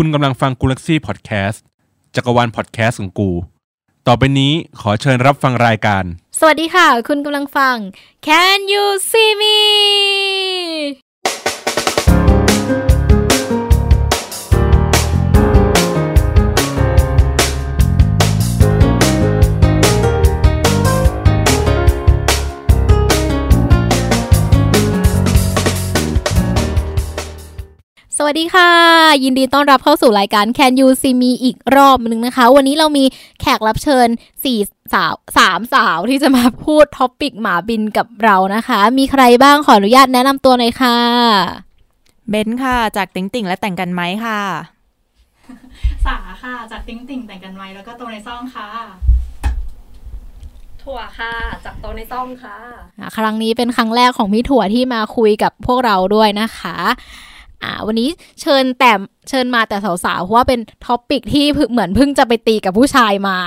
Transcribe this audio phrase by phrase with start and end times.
[0.00, 1.64] คุณกำลังฟังกูลักซี่พอดแคสต์
[2.14, 3.30] จักรวาลพอดแคสต์ของกู
[4.06, 6.04] ต่อไปนี้ขอเชิญรับฟังรายการ
[6.38, 7.76] สวัสดีค่ะ คุณกำลังฟัง
[8.26, 9.56] Can you see me
[28.18, 28.70] สวัสดีค่ะ
[29.24, 33.04] ยินดีต้อนรับเข้าสู่รายการ Can You See Me อีกรอบหนึ่งนะคะ วันนี้เรามี
[33.40, 34.08] แขกรับเชิญ
[34.44, 34.58] สี่
[34.94, 40.98] สาวสามสาวที่จะมาพูด topic หมาเบียวกับเรานะคะ มีใครบ้างขออนุญาตแนะนำตัวหน่อยค่ะ
[42.28, 44.40] เบนซ์ค่ะ จากติ่งติ่งและแต่งกันไหมค่ะ
[46.06, 48.68] สาค่ะ จากติ้งติ่งแต่งกันไว้แล้วก็โตในซ่องค่ะ
[50.82, 51.32] ถั่วค่ะ
[51.64, 52.56] จากโตในซ่องค่ะ
[53.00, 56.76] อะ ครั้งนี้เป็นครั้งแรกของพี่ถั่วที่มาคุยกับพวกเราด้วยนะคะ
[57.62, 58.08] อ่าวันนี้
[58.40, 58.92] เชิญแต่
[59.28, 63.38] เชิญมาแต่สาวๆเพราะว่าเป็น topic ที่เหมือนเพิ่งจะไปตีกับผู้ชายมา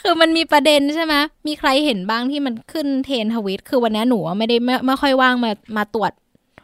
[0.00, 1.14] คือมันมีประเด็นใช่ไหม
[1.46, 6.12] มีใครเห็นบ้างที่มันขึ้นเทรนด์ทวิต คือวันนี้หนูไม่ได้ไม่ไม่ค่อยว่างมามาตรวจ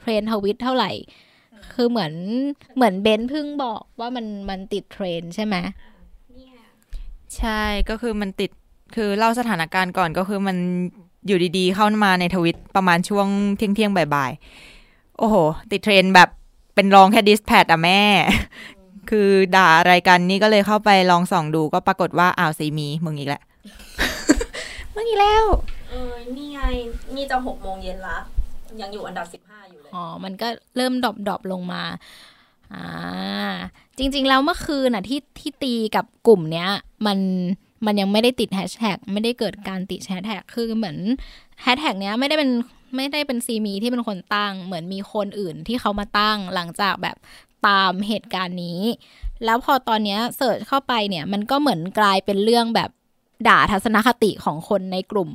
[0.01, 0.91] เทรนด์ทวิตเท่าไหร่
[1.75, 2.13] คือเหมือน
[2.77, 5.57] เหมือนเบนซ์เพิ่งบอกว่ามันมันติดเทรนด์ใช่ไหม
[7.39, 8.51] ใช่ก็คือมันติด
[8.95, 10.57] คือเล่าสถานการณ์ก่อนก็คือมัน
[11.29, 13.27] อยู่ดีๆ เข้ามาในทวิตประมาณช่วง
[13.57, 15.37] เที่ยงเที่ยงๆบ่ายๆ โอ้โห
[15.71, 16.29] ติดเทรนด์แบบ
[16.75, 18.01] เป็นรองแค่ Dispatch อะแม่
[19.11, 23.43] คือด่าอะไรกันนี่ก็เลยเข้าไปลองส่องดูก็ปรากฏว่าอ้าวซีมี มึงอีกแล้ว
[24.95, 25.45] มึงอีกแล้ว
[25.91, 26.61] เออ นี่ไง
[27.15, 28.19] นี่จะหกโมงเย็นละ
[28.81, 31.83] ยังอยู่อันดับสิบห้าอยู่เลย อ๋อ มันก็เริ่ม drop drop ลงมา
[32.75, 32.87] อ่า
[33.99, 36.69] จริง ๆ แล้วเมื่อคืนน่ะที่ที่ตีกับกลุ่มเนี้ย
[37.07, 37.19] มัน
[37.87, 40.97] มันยังไม่ได้ติดแฮชแท็กไม่ได้เกิดการติดแฮชแท็กคือเหมือน
[41.63, 42.51] แฮชแท็กเนี้ยไม่ได้เป็น
[42.97, 47.17] ไม่ได้เป็นซีมีที่เป็นคนตั้ง เหมือนมีคนอื่นที่เขามาตั้งหลังจากแบบ
[47.67, 48.81] ตามเหตุการณ์นี้
[49.45, 52.91] แล้วพอตอนเนี้ยเสิร์ชเข้าไปเนี่ย มันก็เหมือนกลายเป็นเรื่องแบบ
[53.49, 55.31] ด่าทัศนคติของคนในกลุ่ม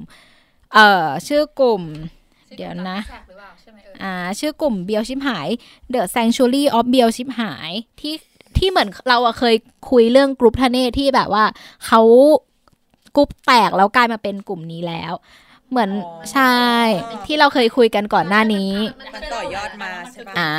[0.74, 1.84] เอ่อชื่อกลุ่ม
[2.58, 3.00] เดี๋ยวนะ
[4.04, 5.48] อ่าชื่อกลุ่มเบียวชิบหาย
[5.94, 8.14] The Sanctuary of เบียวชิบหายที่
[8.64, 9.56] ที่เหมือนเราอะเคย
[9.92, 11.46] คุยเรื่องกรุ๊ปทะเนศที่แบบว่า
[11.86, 12.02] เขา
[13.16, 15.14] กรุ๊ปแตกแล้วกลายมาเป็นกลุ่มนี้แล้ว
[15.70, 16.58] เหมือนอ๋อใช่
[17.26, 18.74] ที่เราเคยคุยกันก่อนหน้านี้
[19.16, 20.52] มันต่อยอดมาใช่ปะอ่า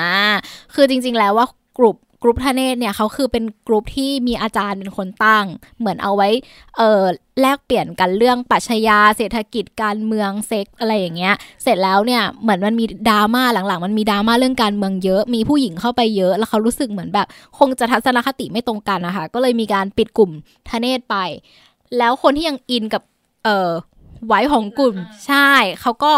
[0.74, 1.46] คือจริง ๆ แล้วว่า
[1.78, 1.96] กลุ่ม
[2.26, 5.46] กรุ๊ปทเนศเนี่ยเขาคือเป็นกลุ่มที่มีอาจารย์เป็นคนตั้ง
[5.78, 6.28] เหมือนเอาไว้
[6.76, 7.02] เออ
[7.40, 17.26] แลกเปลี่ยนกันเรื่องปรัชญาเศรษฐกิจการเมืองเซ็กอะไรอย่างเงี้ย เสร็จแล้วเนี่ยเหมือนมันมีดราม่าหลังๆ มันมีดราม่าเรื่องการเมืองเยอะ มีผู้หญิงเข้าไปเยอะ แล้วเขารู้สึกเหมือนแบบ
[17.58, 20.30] คงจะทัศนคติไม่ตรงกันนะคะก็เลยมีการปิดกลุ่ม
[20.68, 21.16] ทเนศไป
[21.98, 23.02] แล้วคนที่ยังอินกับ
[23.44, 23.70] เออ
[24.26, 24.94] ไว้ของกลุ่ม
[25.26, 25.48] ใช่
[25.80, 26.12] เขาก็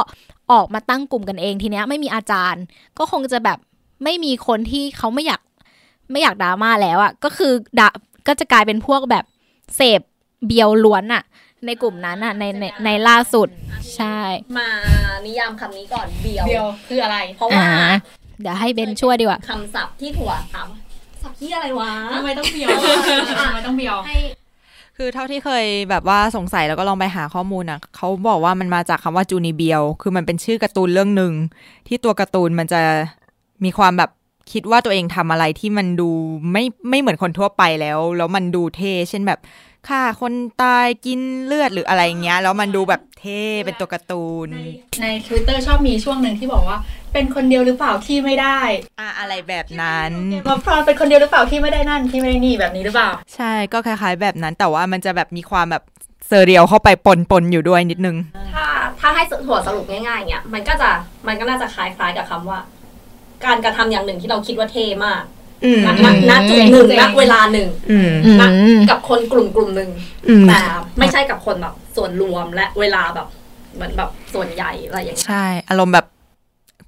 [0.52, 2.62] ออกมาตั้งกลุ่มกันเองทีเนี้ยไม่มีอาจารย์
[2.98, 3.58] ก็คงจะแบบ
[4.04, 5.40] ไม่มีคนที่เขาไม่อยาก
[6.10, 7.88] ไม่อยากดราม่าแล้วอะ่ะก็คือดา
[8.26, 9.24] ก็จะกลายเป็นพวกแบบ
[9.76, 10.00] เสพ
[10.46, 11.22] เบียวล้วนอะ่ะ
[11.66, 13.48] ในกลุ่มนั้นอะ่ะในในในล่าสุด
[13.96, 14.18] ใช่
[14.58, 14.68] มา
[15.26, 17.94] นิยามคำนี้ก่อนเบียวเดียวคืออะไร เพราะอ่าว่า
[18.40, 20.68] เดี๋ยวให้เบนช่วยดีกว่าคำศัพท์ที่ถั่วถาม
[21.22, 22.68] ศัพท์ที่อะไรวะทำไมต้องเบียว
[23.46, 24.16] ทำไมต้องเบียวให้
[24.96, 31.32] คือเท่าที่เคยแบบว่าสงสัยแล้วก็ลองไปหาข้อมูลอะเขาบอกว่ามันมาจากคำว่าจูนิเบียลคือมันเป็นชื่อการ์ตูนเรื่องหนึ่ง
[31.88, 32.80] ที่ตัวการ์ตูนมันจะ
[33.64, 34.10] มีความแบบ
[34.52, 36.10] คิดว่าตัวเองทำอะไรที่มันดู
[36.52, 39.40] ไม่ไม่เหมือนคนทั่วไปแล้ว แล้วมันดูเท่เช่นแบบ
[39.88, 44.48] ฆ่าคนตายกินเลือดหรืออะไรอย่างเงี้ย แล้วมันดูแบบเท่เป็นตัวการ์ตูน
[45.02, 46.78] ในทวิตเตอร์ชอบมีช่วงหนึ่งที่บอกว่า
[47.12, 48.58] เป็นคนเดียวหรือเปล่าที่ไม่ได้
[49.00, 50.12] อะอะไรแบบนั้น
[50.48, 55.82] มาพรอนเป็นคนเดียวหรือเปล่าที่ไม่ได้นั่นที่ไม่ได้นี่แบบนี้หรือเปล่า ใช่ก็คล้าย ๆ แบบนั้นแต่ว่ามันจะแบบมีความแบบ
[56.26, 58.16] surreal เข้าไปปนปนๆอยู่ด้วยนิดนึง
[58.54, 58.66] ถ้า
[59.00, 60.90] ถ้าให้ถั่วสรุปง่ายๆเนี่ยมันก็จะ
[61.26, 62.58] มันก็น่าจะคล้ายๆกับคำว่า
[63.46, 65.22] การกระทำอย่างหนึ่งที่เราคิดว่าเท่มาก
[65.64, 68.30] อืมณณณจุดหนึ่งณเวลาหนึ่งอืมอื
[68.78, 69.90] มกับคนกลุ่มกลุ่มหนึ่ง
[70.28, 70.58] อืมแต่
[70.98, 73.28] ไม่ใช่กับคนแบบส่วนรวมและเวลาแบบ
[73.74, 76.06] เหมือนแบบส่วนใหญ่อะไรอย่างเงี้ยใช่ อารมณ์แบบ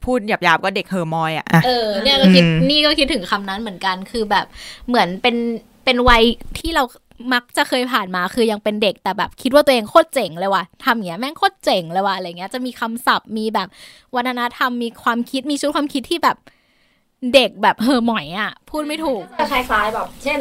[0.05, 4.47] พูดหยาบๆก็เด็กเห่อหมอยอะอะเออเนี่ยก็คิดอืมนี่ก็คิดถึงคำนั้นเหมือนกันคือแบบ
[4.89, 5.37] เหมือนเป็น
[5.85, 6.23] เป็นวัย
[6.59, 6.85] ที่เรา
[7.33, 13.69] มักจะเคยผ่านมาคือยังเป็นเด็กแต่แบบคิดว่าตัวเองโคตรเจ๋งเลยว่ะทำอย่างเงี้ยแม่งโคตรเจ๋งเลยว่ะอะไรเงี้ยจะมีคำศัพท์มีแบบ
[14.17, 16.37] วัฒนธรรมมีความคิดมีชุดความคิดที่แบบ
[17.35, 20.39] เด็กแบบเฮอหมอยอะ พูดไม่ถูกจะคล้ายๆแบบ เช่น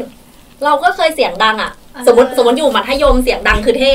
[0.63, 1.71] เราก็เคยเสียงดังอะ
[2.07, 3.93] สมมติสมมติอยู่มัธยมเสียงดังคือเท่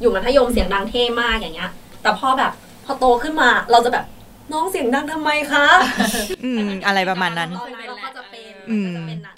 [0.00, 1.70] อยู่มัธยมเสียงดังเท่มากอย่างเงี้ย
[2.02, 2.52] แต่พอแบบ
[2.84, 4.04] พอโตขึ้นมาเราจะแบบ
[4.52, 5.66] น้องเสียงดังทำไมคะ
[6.44, 9.28] อืม อะไรประมาณนั้นตอนนั้นเราก็จะเป็นอืมก็จะเป็นณ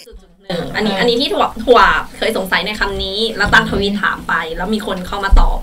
[0.51, 1.79] ดๆหนึ่งอันนี้อันนี้ที่ถั่วถั่ว
[2.17, 5.57] เคยสงสัยในคำนี้ แล้วตั้งทวีตถามไป แล้วมีคนเข้ามาตอบ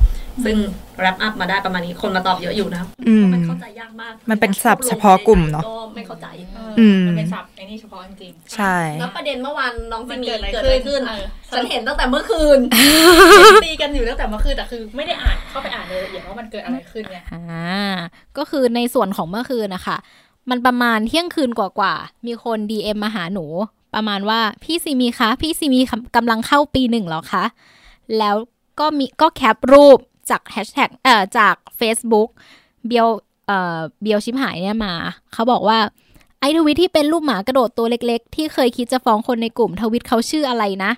[0.44, 0.56] ซึ่ง
[1.00, 6.26] แรปอัพมาได้ประมาณนี้คนมาตอบเยอะอยู่นะอืมมันเข้าใจยากมาก มันเป็นศัพท์เฉพาะกลุ่มเนอะก็ไม่เข้าใจ
[6.78, 12.58] อืมมันเป็นศัพท์ไอ้นี่เฉพาะจริงใช่ แล้วประเด็นเมื่อวานน้องๆซีมันมีเกิดอะไรเกิดอะไรขึ้ขึ้นนเออฉันเห็นตั้งแต่เมื่อคืน
[13.64, 17.94] ตีกันอยู่ตั้งแต่เมื่อคืนแต่คือ ไม่ได้อ่านเข้าไปอ่านเลยละเอียดว่ามันเกิดอะไรขึ้นไงอ่า
[18.38, 19.96] ก็คือในส่วนของเมื่อคืนนะคะ
[20.50, 23.46] มันประมาณเที่ยงคืนกว่าๆมีคน DM มาหาหนู
[23.94, 25.80] ประมาณว่าพี่ซีมีคะพี่ซีมี
[26.16, 27.44] กำลังเข้าปีหนึ่งแล้วคะ
[28.18, 28.36] แล้ว
[28.80, 29.98] ก็มีก็แคปรูป
[30.30, 32.28] จากแฮชแท็กเอ่อจาก Facebook
[32.86, 33.08] เบียว
[33.46, 34.94] เอ่อเบียวชิมหายเนี่ยมา
[35.32, 35.78] เขาบอกว่า
[36.40, 40.92] ไอทวิตที่เป็นรูปหมากระโดดตัวเล็กๆ ที่เคยคิดจะฟ้องคนในกลุ่มทวิตเขาชื่ออะไรนะ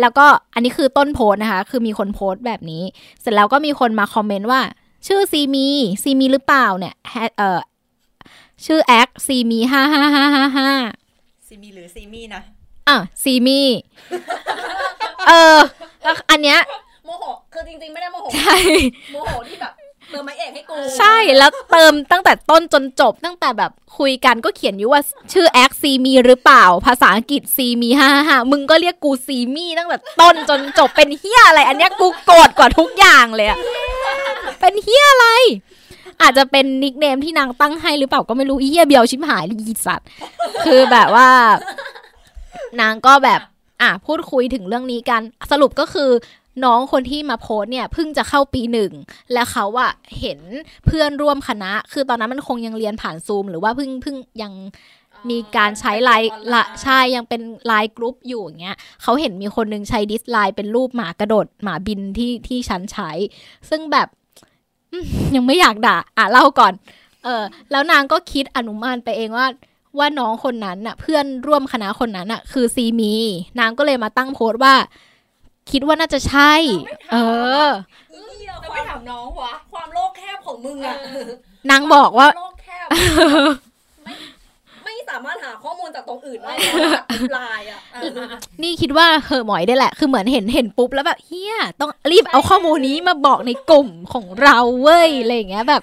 [0.00, 2.82] แล้วก็อันนี้คือต้นโพสนะคะ คือมีคนโพสต์แบบนี้
[3.20, 4.60] เสร็จแล้วก็มีคนมาคอมเมนต์ว่า
[5.06, 5.68] ชื่อซีมี
[6.02, 6.94] ซีมีหรือเปล่าเนี่ย
[7.38, 7.60] เอ่อ
[8.66, 10.70] ชื่อแอคซีมีห้าห้าห้าห้าห้า
[11.52, 12.42] ซีมีหรือซีมี่นะ
[12.88, 13.60] อะซีมี
[15.28, 15.58] เออ
[16.02, 16.58] แล้วอันเนี้ย
[17.06, 18.56] โมโหคือจริงๆไม่ได้โมโหใช่
[19.12, 19.72] โมโหที่แบบ
[20.10, 25.02] เติมไม้เอกให้กูใช่แล้วเติมตั้งแต่ต้นจนจบ ตั้งแต่แบบคุยกันก็เขียนอยู่ว่า
[25.32, 33.58] ชื่อ acc ซีมีหรือเปล่า ภาษาอังกฤษซีมีห้าห้ามึงก็เรียกกูซีมี่ตั้งแต่ต้นจนจบเป็นเหี้ยอะไร อันเนี้ยกูโกรธกว่าทุกอย่างเลยอะ
[34.60, 35.28] เป็นเหี้ยอะไร
[36.22, 40.08] อาจจะเป็น nickname ที่นางตั้งให้หรือเปล่าก็ไม่รู้อีเหี้ยเบียวชิบหายลีสัตว์
[40.64, 41.28] คือแบบว่า
[42.80, 43.40] นางก็แบบ
[43.82, 46.10] อะพูดคุยถึงเรื่องนี้กัน สรุปก็คือ
[46.64, 48.92] น้องคนที่มาโพสต์เนี่ยเพิ่งจะเข้าปีหนึ่ง
[49.32, 50.40] และเขาอะเห็น
[50.86, 54.52] เพื่อนร่วมคณะ คือตอนนั้นมันคงยังเรียนผ่านซูม หรือว่าเพิ่งเพิ่งยัง
[55.30, 63.10] มีการใช้ไลน์ละใช่ยังเป็น LINE group อยู่อย่างเงี้ยเขาเห็นมีคนนึงใช้ดิสไลน์เป็นรูปหมากระโดดหมาบินที่ที่ฉันใช้
[63.70, 64.21] ซึ่งแบบอืม
[65.34, 66.72] ยังไม่อยากด่า อะเล่าก่อน
[67.24, 69.46] เออ แล้วนางก็คิดอนุมานไปเองว่า
[69.98, 73.14] ว่าน้องคนนั้นน่ะ เพื่อนร่วมคณะคนนั้นน่ะ คือซีมี
[73.58, 74.74] นางก็เลยมาตั้งโพสต์ว่า
[75.70, 76.52] คิดว่าน่าจะใช่
[77.12, 77.16] เอ
[77.66, 77.68] อ
[78.12, 80.96] แล้วไม่ถามน้องวะความโลกแคบของมึงอะ
[81.70, 83.71] นางบอกว่าโลกแคบไม่ไม่
[85.12, 87.04] สามารถหาข้อมูลจากตรงอื่นได้จาก
[87.34, 87.80] ไลน์อะ
[88.62, 95.82] นี่คิดว่าเหอะหมอยได้แหละ คือเหมือนเห็นเห็นปุ๊บแล้วแบบเฮียต้องรีบเอาข้อมูลนี้มาบอกในกลุ่มของเราเว้ยอะไรอย่างเงี้ยแบบ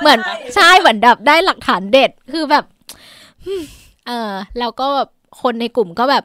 [0.00, 0.18] เหมือน
[0.54, 2.64] ใช่เหมือนแบบได้หลักฐานเด็ดคือแบบ
[4.06, 5.08] เออแล้วก็แบบ
[5.42, 6.24] คนในกลุ่มก็แบบ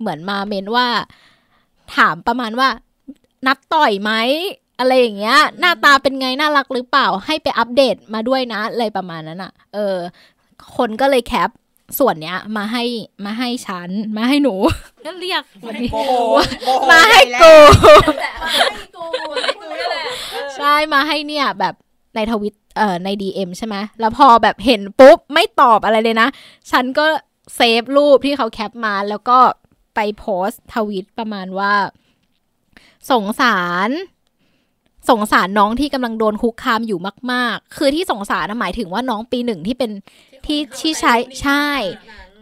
[0.00, 0.86] เหมือนมาเมนว่า
[1.96, 2.68] ถามประมาณว่า
[3.46, 4.12] นัดต่อยไหม
[4.78, 9.96] อะไรอย่างเงี้ย หน้าตาเป็นไง น่ารักหรือเปล่าให้ไปอัปเดตมาด้วยนะอะไรประมาณนั้นอะ เออ
[10.76, 11.50] คนก็เลยแคป
[11.98, 12.84] ส่วนเนี้ยมาให้
[13.24, 14.54] มาให้ฉัน มาให้หนู
[15.06, 16.12] ก็เรียกวันนี้โมโห
[16.64, 17.54] โมโหมาให้แล้วกู
[18.20, 19.04] แต่ให้กู
[19.42, 20.04] ให้กูนี่แหละ
[20.56, 21.74] ใช่มาให้เนี่ยแบบ
[22.14, 26.28] ในทวิตเอ่อใน DM ใช่ไหมแล้วพอแบบเห็นปุ๊บ ไม่ตอบอะไรเลยนะ
[26.70, 27.06] ฉันก็
[27.56, 29.38] เซฟรูปที่เขาแคปมาแล้วก็
[29.94, 31.72] ไปโพสต์ทวิตประมาณว่า
[33.10, 33.90] สงสาร
[35.10, 36.98] สงสารน้องที่กำลังโดนคุกคามอยู่
[37.32, 39.90] มาก ๆ คือที่สงสารนะหมายถึงว่าน้องปีหนึ่งที่เป็น
[40.48, 41.66] ที่ที่ใช้ใช่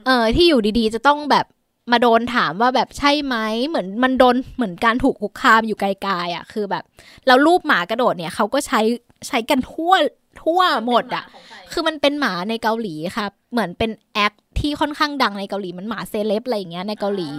[0.07, 1.47] เออที่อยู่ดีๆ จะต้องแบบ
[1.93, 3.37] มาโดนถามว่าแบบใช่ไหม
[3.69, 6.85] เหมือนมันโดนเหมือนการถูกคุกคามอยู่ไกลๆอะ คือแบบ
[7.27, 8.81] แล้วรูปหมากระโดดเนี่ยเขาก็ใช้
[9.29, 9.95] ใช้กันทั่ว
[10.43, 11.25] ทั่วหมดอะ
[11.73, 17.31] คือมันเป็นหมาในเกาหลีครับ เหมือนเป็นแอคที่ค่อนข้างดังในเกาหลีมันหมาเซเลบอะไรอย่างเงี้ยในเกาหลี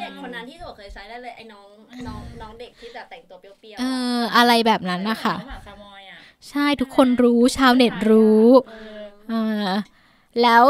[0.00, 1.68] เด็กคนนั้นที่ถูกเคยใช้ได้เลยไอ้น้อง
[2.08, 3.84] น้องน้องเด็กที่จะแต่งตัวเปรี้ยวเอ
[4.18, 6.18] อ อะไรแบบนั้นนะคะหมาคามอยอะ
[6.50, 8.48] ใช่ทุกคนรู้ชาวเน็ตรู้
[9.28, 9.76] เอออ่า
[10.42, 10.62] แล้ว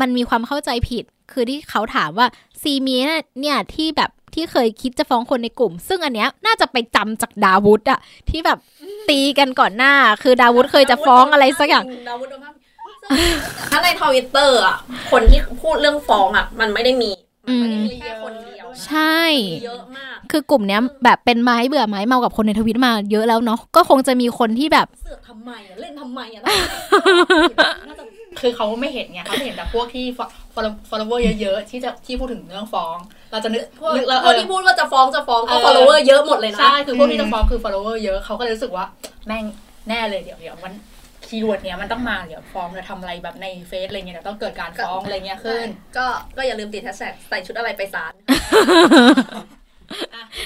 [0.00, 2.26] มันมีความเข้าใจผิด คือที่เขาถามว่า
[2.62, 2.96] ซีมี
[3.40, 8.58] เนี่ยที่แบบที่เคยคิดจะฟ้องคนในกลุ่ม ซึ่งอันเนี้ยน่าจะไปจำจากดาวุธอะที่แบบ
[9.08, 12.54] ตีกันก่อนหน้า คือดาวุธเคยจะฟ้องอะไรสักอย่างดาวุธโดนภาพ
[13.70, 14.76] ถ้าในทวิตเตอร์อะ
[15.10, 17.10] คนที่พูดเรื่องฟ้องอะมันไม่ได้มี
[17.48, 19.20] มันไม่ได้มีแค่คนเดียวใช่
[19.54, 26.42] มีเยอะมากคือกลุ่มเนี้ยแบบเป็นไม้เบื่อไม้เมากับคนในทวิตมาเยอะแล้วเนาะก็คงจะมีคนที่แบบเสือกทำไมอะเล่นทำไมอะ
[27.88, 28.04] น่าจะ
[28.40, 30.04] คือเขาไม่เห็นไงเขาเห็นแต่พวกที่
[30.90, 32.96] follower เยอะๆที่จะที่พูดถึงเรื่องฟ้อง
[33.30, 38.84] เราจะนึกพวกนึกแล้วพเอวกอที่พูดว่าจะฟ้องจะฟ้องก็เออ follower เยอะหมดเลยนะใช่คือพวกที่จะฟ้องคือ follower เยอะเขาก็เลยรู้สึกว่า
[39.26, 39.44] แม่ง
[39.88, 40.72] แน่เลยเดี๋ยวเดี๋ยวมัน
[41.28, 45.66] keyword เนี้ยมันต้องมาเดี๋ยวฟ้องจะทำอะไรแบบในเฟซอะไรเงี้ยเดี๋ยวต้องเกิดการฟ้องอะไรเงี้ยขึ้น
[45.96, 46.06] ก็
[46.36, 48.12] ก็อย่าลืมติดแฮชแท็กใส่ชุดอะไรไปศาล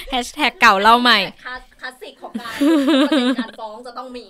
[0.09, 2.53] แฮชแท็กเก่าเล่าใหม่คลาสคลาสสิกของการ
[3.07, 4.27] ประเด็นการฟ้องจะต้องมี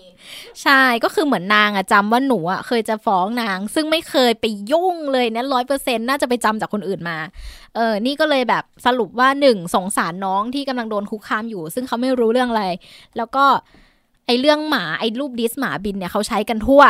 [0.63, 7.17] ใช่ก็คือเหมือนนางอะจำว่าหนูอะเคยจะฟ้องนาง ซึ่งไม่เคยไปยุ่งเลยนะร้อยเปอร์เซ็นน่าจะไปจำจากคนอื่นมา
[7.75, 12.65] เออนี่ก็เลยแบบสรุปว่าหนึ่งสงสารน้องที่กำลังโดนคุกคามอยู่ ซึ่งเขาไม่รู้เรื่องอะไร
[13.17, 13.45] แล้วก็
[14.25, 16.83] ไอเรื่องหมาไอรูปดิสหมาบินเนี่ยเขาใช้กันทั่ว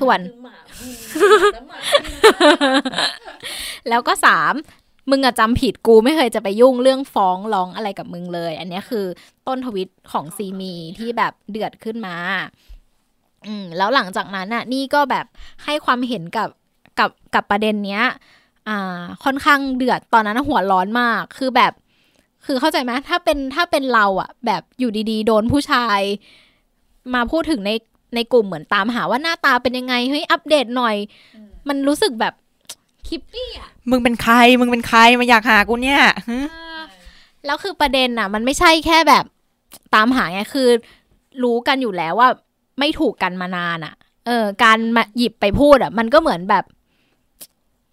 [0.00, 0.56] ส่วนหมา
[1.48, 1.78] แล้วหมา
[3.88, 4.54] แล้วก็สาม
[5.10, 9.04] มึงอะจำผิดกูไม่เคยจะไปยุ่งเรื่องฟ้องร้องอะไรกับมึงเลย อันเนี้ยคือ
[9.46, 12.16] ต้นทวิตของซีมีที่แบบเดือดขึ้นมา
[13.46, 15.26] อืมแล้วหลังจากนั้นน่ะ นี่ก็แบบ
[15.64, 16.48] ให้ความเห็นกับ
[16.98, 18.04] กับกับประเด็นเนี้ย
[18.68, 21.72] อ่า ค่อนข้างเดือดตอนนั้นหัวร้อนมาก คือแบบ
[22.46, 26.00] คือเข้าใจไหมถ้าเป็นถ้าเป็นเราอะแบบอยู่ดีๆ โดนผู้ชาย
[27.14, 27.70] มาพูดถึงใน
[28.14, 30.96] ในกลุ่มเหมือนตามหาว่าหน้าตาเป็นยังไงเฮ้ยอัปเดตหน่อย
[31.68, 32.34] มันรู้สึกแบบ
[33.08, 36.36] คิปปี้อะมึงเป็นใคร มึงเป็นใครมาอยากหากูเนี่ยหึ
[37.46, 39.24] แล้วคือประเด็นน่ะ มันไม่ใช่แค่แบบ
[39.94, 40.68] ตามหาไงคือ
[41.42, 42.28] รู้กันอยู่แล้วว่า
[42.78, 43.94] ไม่ถูกกันมานานอะ
[44.26, 46.64] เออ การมาหยิบไปพูดอะ มันก็เหมือนแบบ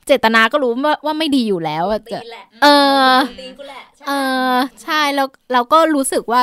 [0.08, 2.68] เจตนาก็รู้ว่าว่าไม่ดีอยู่แล้วอะตีจะแหละเอ
[3.10, 4.12] อตีกูแหละใช่เอ
[4.52, 4.54] อ
[4.84, 6.42] ใช่แล้วเราก็รู้สึกว่า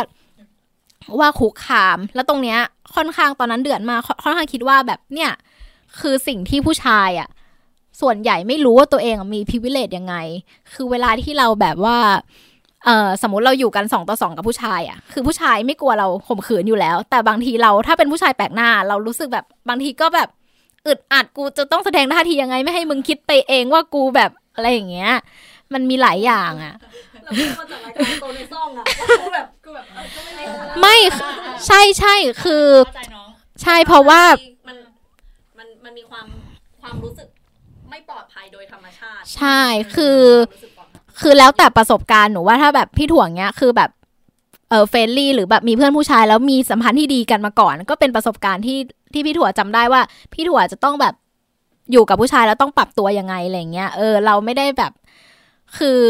[1.19, 2.59] ว่าคุกคาม แล้วตรงเนี้ย
[2.95, 5.33] ค่อนข้างตอนนั้นเดือดมากค่อนข้างคิดว่าแบบเนี่ย
[6.01, 7.29] คือสิ่งที่ผู้ชายอะ
[8.01, 10.15] ส่วนใหญ่ไม่รู้ว่าตัวเองมีพิเวเลตยังไง
[10.73, 11.97] คือเวลาที่เราแบบว่า
[12.85, 20.29] เออสมมติเราอยู่กันสองต่อสองกับผู้ชายอะ คือผู้ชายไม่กลัวเราข่มขืนอยู่แล้ว แต่บางทีเราถ้าเป็นผู้ชายแปลกหน้า เรารู้สึกแบบบางทีก็แบบ
[20.87, 25.13] อึดอัดกูจะต้องแสดงท่าทียังไงไม่ให้มึงคิดไปเองว่ากูแบบอะไรอย่างเงี้ย
[25.73, 26.75] มันมีหลายอย่างอะ
[27.37, 28.85] แล้วพูดมาจากรายการโตในซ่องอะ
[29.21, 30.97] กูแบบกูแบบเออก็ไม่ได้สาระไม่
[31.67, 33.29] ใช่ใช่คือเข้าใจน้อง
[33.63, 34.23] ใช่เพราะว่า
[34.69, 34.77] มัน
[35.59, 36.27] มันมันมีความ
[36.81, 37.29] ความรู้สึก
[37.91, 39.61] ไม่ปลอดภัยโดยธรรมชาติ ใช่
[39.95, 43.91] คือความรู้สึกปลอดภัยคือแล้วแต่ประสบการณ์หนูว่าถ้าแบบพี่ถ่วงเนี้ยคือแบบ
[44.71, 48.79] เออ friendly หรือแบบมีเพื่อนผู้ชายแล้วมีสัมพันธ์ที่ดีกันมาก่อน ก็เป็นประสบการณ์ที่
[49.13, 50.01] ที่พี่ถั่วจำได้ว่า
[50.33, 51.15] พี่ถั่วจะต้องแบบ
[51.93, 54.93] อยู่กับผู้ชายแล้วต้องปรับตัวยังไงอะไรเงี้ยเออเราไม่ได้แบบ
[55.79, 56.01] คือ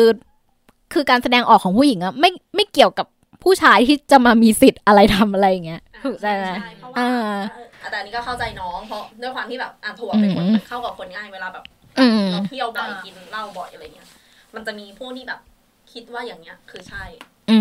[0.92, 3.06] คือการแสดงออกของผู้หญิงอะไม่ไม่เกี่ยวกับ
[3.44, 11.64] ผู้ชายที่จะมามีสิทธิ์อะไรทำอะไรอย่างเงี้ยถูกใจไหมใช่เพราะว่าอ่าเออแต่อันนี้ก็เข้าใจน้องเพราะด้วยความที่แบบอะถั่วเป็นคนอืมเข้ากับคนง่ายเวลาแบบ
[12.00, 14.09] อืมเราเที่ยวบ่อยอ่ากิกินเหล้าบ่อยอะไรเงี้ย
[14.54, 15.40] มันจะมีพวกที่แบบ
[15.92, 17.04] คิดว่าอย่างเงี้ย คือใช่
[17.50, 17.59] อื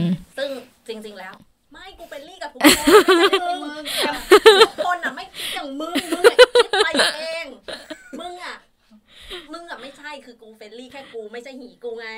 [0.00, 0.02] ม
[0.36, 0.48] ซึ่ง
[0.88, 1.34] จริง ๆแล้ว
[1.72, 2.86] ไม่กูเป็นลี่กับทุกคน
[3.18, 3.84] ไม่ใช่มึง
[4.66, 7.46] ทุกคนอะไม่คิดอย่างมึงมึงอะคิดไปเอง
[8.20, 8.56] มึงอะ
[9.52, 12.08] มึงอะไม่ใช่คือกู friendly แค่กูไม่ใช่หีกูไง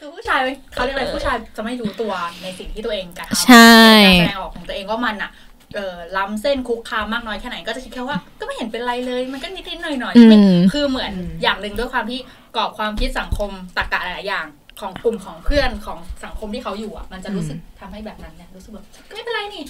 [0.00, 0.40] คือผู้ชาย
[0.72, 2.12] เขาเรียกอะไรผู้ชายจะไม่รู้ตัว
[2.42, 5.30] ในสิ่งที่ตัวเองกระทำใช่การแสดงออกของตัวเองว่ามันอะ
[5.74, 10.38] เออล้ำเส้นคุกคามมากน้อยแค่ไหนก็จะคิดแค่ว่าก็ไม่เห็นเป็นไรเลย มันก็นิดนิดๆหน่อยหน่อยๆอืมไม่
[10.72, 11.12] คือเหมือน
[11.42, 12.20] อย่างหนึ่งด้วยความที่
[12.56, 14.46] กรอบความคิดสังคมตรรกะหลายๆอย่าง
[14.80, 19.62] ของกลุ่มของเพื่อนของสังคมที่เขาอยู่อะ มันจะรู้สึกทำให้แบบนั้นเนี่ยรู้สึกแบบก็ไม่เป็นไรนี่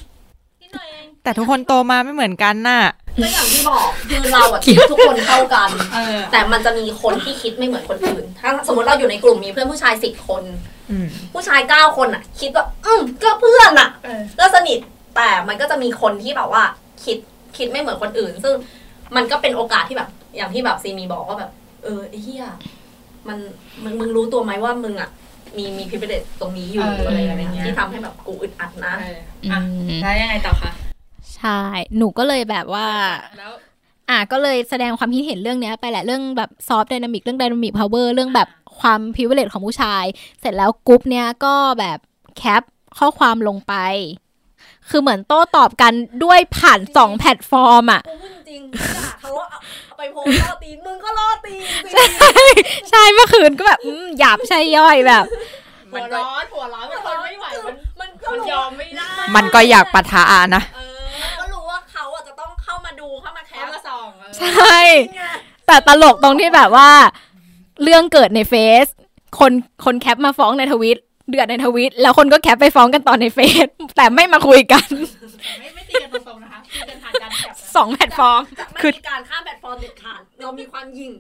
[1.23, 2.83] แต่ทุกคนโตมาไม่เหมือนกันน่ะ
[3.23, 10.43] ก็อย่างที่บอกคือเราอะคิดทุกคนเท่ากันเออแต่มันจะมีคนที่คิดไม่เหมือนคนอื่น ถ้าสมมติเราอยู่ในกลุ่มมีเพื่อนผู้ชายสิบคน
[10.91, 14.79] อืมผู้ชายเก้าคนอะคิดว่า อืมก็เพื่อนอะเออก็สนิท
[15.17, 16.63] แต่มันก็จะมีคนที่แบบว่า
[17.05, 17.19] คิด
[17.57, 18.55] คิดไม่เหมือนคนอื่น ซึ่ง
[19.17, 21.51] มันก็เป็นโอกาสที่แบบ อย่างที่แบบซีมีบอกว่าแบบ
[21.85, 22.47] เออไอ้เหี้ย
[23.29, 23.39] มัน
[23.85, 25.11] มึงมึงรู้ตัวไหมว่ามึงอะ
[25.57, 29.17] มีมีพิเศษตรงนี้อยู่เออออะไรอย่างเงี้ยที่ทำให้แบบกูอึดอัดนะเออ
[29.53, 30.71] อะอืมแล้วยังไงต่อคะ
[31.37, 31.61] ใช่
[31.97, 32.89] หนูก็เลยแบบว่า
[33.39, 33.53] แล้ว
[34.11, 38.49] อะก็เลยแสดงความคิดเห็นเรื่องเนี้ยไปแหละเรื่องแบบซอฟต์ y ดนามิกเรื่อง d ดนามิกพาวเวอร์เรื่องแบบ
[38.81, 40.05] ความ privilege ของผู้ชาย
[40.41, 41.99] เสร็จแล้วกรุ๊ปเนี้ยก็แบบ
[42.37, 42.63] แคป
[42.99, 43.75] ข้อความลงไป
[44.91, 45.93] คือเหมือนโต้ตอบกัน
[46.25, 51.63] ด้วยผ่านสองแพลตฟอร์มอะกูพูดจริงๆด่าเขาว่าเอาเอาไปโพสต์ล่อตีนมึงก็ล่อตีน
[51.95, 52.03] สิ
[52.91, 55.25] ใช่เมื่อคืนก็แบบอืมหยาบใช่ย่อยแบบ
[55.93, 60.23] หัวร้อนหัวร้อนมันทนไม่ไหวมันมันก็มันรู้ยอมไม่ได้มันก็อยากปะทะ
[60.55, 64.79] นะเออมันก็รู้ว่าเขาอะจะต้องเข้ามาดูเข้ามาเขาแคปมาส่องเออใช่
[65.67, 66.91] แต่ตลกตรงที่แบบว่า
[67.83, 68.87] เรื่องเกิดในเฟซ
[69.39, 69.53] คน
[69.85, 70.99] คนแคปมาฟ้องในทวิต
[71.29, 74.87] เดือดในทวิต แล้วคนก็แคปไปฟ้องกันตอนในเฟซแต่ไม่มาคุยกัน
[75.61, 81.11] ไม่ไม่ตีกันตรงๆนะคะตีกันผ่านการแคปนะสองแพลตฟอร์มจะไม่คือมีการข้ามแพลตฟอร์มเด็ดขาดเรามีความยิง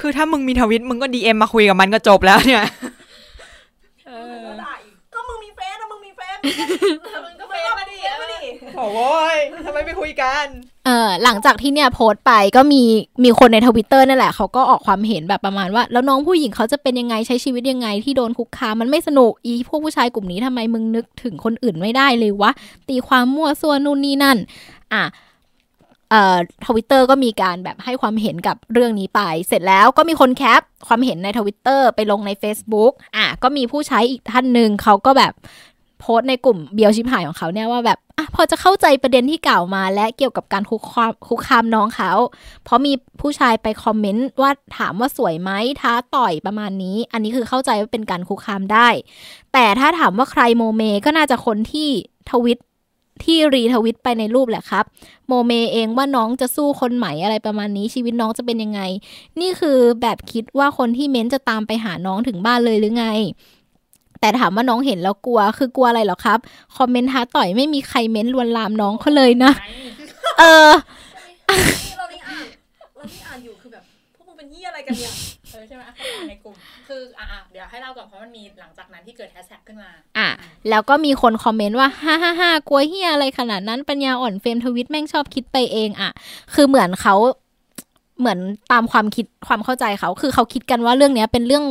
[0.00, 2.64] คือถ้ามึงมีทวิตมึงก็ DM มาคุยกับมันก็จบแล้วเนี่ย
[4.46, 6.38] ก็ได้อีกก็มึงมีเฟซนะมึงมีเฟซ
[7.24, 8.40] มึงก็เฟซมาดิมาดิ
[8.78, 8.88] โอ้
[9.34, 9.36] ย
[9.66, 10.46] ทำไมไม่คุยกัน
[10.86, 12.82] เออหลังจากที่เนี่ยโพสต์ไปก็มี
[13.24, 22.50] มีคนในทวิตเตอร์นั่นแหละเขาก็ออกความเห็นแบบประมาณว่า แล้วน้องผู้หญิงเขาจะเป็นยังไงใช้ชีวิตยังไงที่โดนคุกคามมันไม่สนุกอีพวกผู้ชายกลุ่มนี้ทำไมมึงนึกถึงคนอื่นไม่ได้เลยวะ
[22.88, 24.38] ตีความมั่วซั่วนู่นนี่นั่น
[24.94, 25.04] อะ
[26.10, 35.32] เอ่อทวิตเตอร์ก็มีการแบบให้ความเห็นกับเรื่องนี้ไป เสร็จแล้วก็มีคนแคปความเห็นในทวิตเตอร์ไปลงใน Facebook อะก็มีผู้ใช้อีกท่านหนึ่งเขาก็แบบ
[36.00, 37.98] โพสต์ในกลุ่มเบียวชิบหายของเขาเนี่ยว่าแบบ
[38.36, 42.12] พอจะเข้าใจประเด็นที่กล่าวมาและเกี่ยวกับการคุกคามคุกคามน้องเขา
[42.64, 45.50] เพราะมีผู้ชายไปคอมเมนต์ว่าถามว่าสวยไหม
[45.80, 48.88] ท้าต่อยประมาณนี้ อันนี้คือเข้าใจว่าเป็นการคุกคามได้
[49.52, 51.88] แต่ถ้าถามว่าใครโมเม ก็น่าจะคนที่
[52.30, 52.58] ทวิต
[53.24, 54.84] ที่รีทวิตไปในรูปแหละครับ
[55.28, 58.80] โมเมเองว่าน้องจะสู้คนใหม่อะไรประมาณนี้ชีวิตน้องจะเป็นยังไง
[59.40, 63.06] นี่คือแบบคิดว่าคนที่เม้นจะตามไปหาน้องถึงบ้านเลยหรือไง
[64.20, 66.38] แต่ถามว่าน้องเห็นแล้วกลัว คือกลัวอะไรเหรอครับ
[66.76, 69.52] คอมเมนต์ท้าต่อยไม่มีใครเม้นลวนลามน้องเขาเลยนะ
[70.38, 70.70] เออ
[71.98, 72.44] เรานี่อ่าน
[72.96, 73.84] เรานี่อ่านอยู่คือแบบ
[74.16, 75.12] พวกมึงเป็นยี่อะไรกันเนี่ย
[75.52, 76.54] เออใช่ไหมอะเขาอ่านในกลุ่ม
[76.88, 80.28] คืออะอะเดี๋ยวให้เล่าก่อนเพราะมันมีหลังจากนั้นที่เกิดแฮชแท็กขึ้นมาอะ
[80.70, 86.10] แล้วก็มีคนคอมเมนต์ว่าฮ่าฮ่าฮ่ากลัวเฮียอะไรขนาดนั้นปัญญาอ่อนเฟรมทวิตแม่งชอบคิดไปเองอะ
[86.54, 87.14] คือเหมือนเขา
[88.20, 88.38] เหมือน
[88.72, 91.64] ตามความคิดความเข้าใจเขา คือเขาคิดกันว่าเรื่องเนี้ยเป็นเรื่อง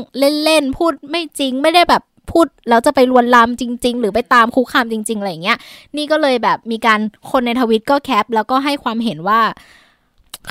[0.44, 5.58] เล่นๆพูดไม่จริงไม่ได้แบบ พูดแล้วจะไปลวนลามจริง ๆ หรือไปตามคุกคามจริง ๆอะไรอย่างเงี้ย
[5.98, 7.00] นี่ก็เลยแบบมีการ
[7.32, 9.42] คนในทวิตก็แคป แล้วก็ให้ความเห็นว่า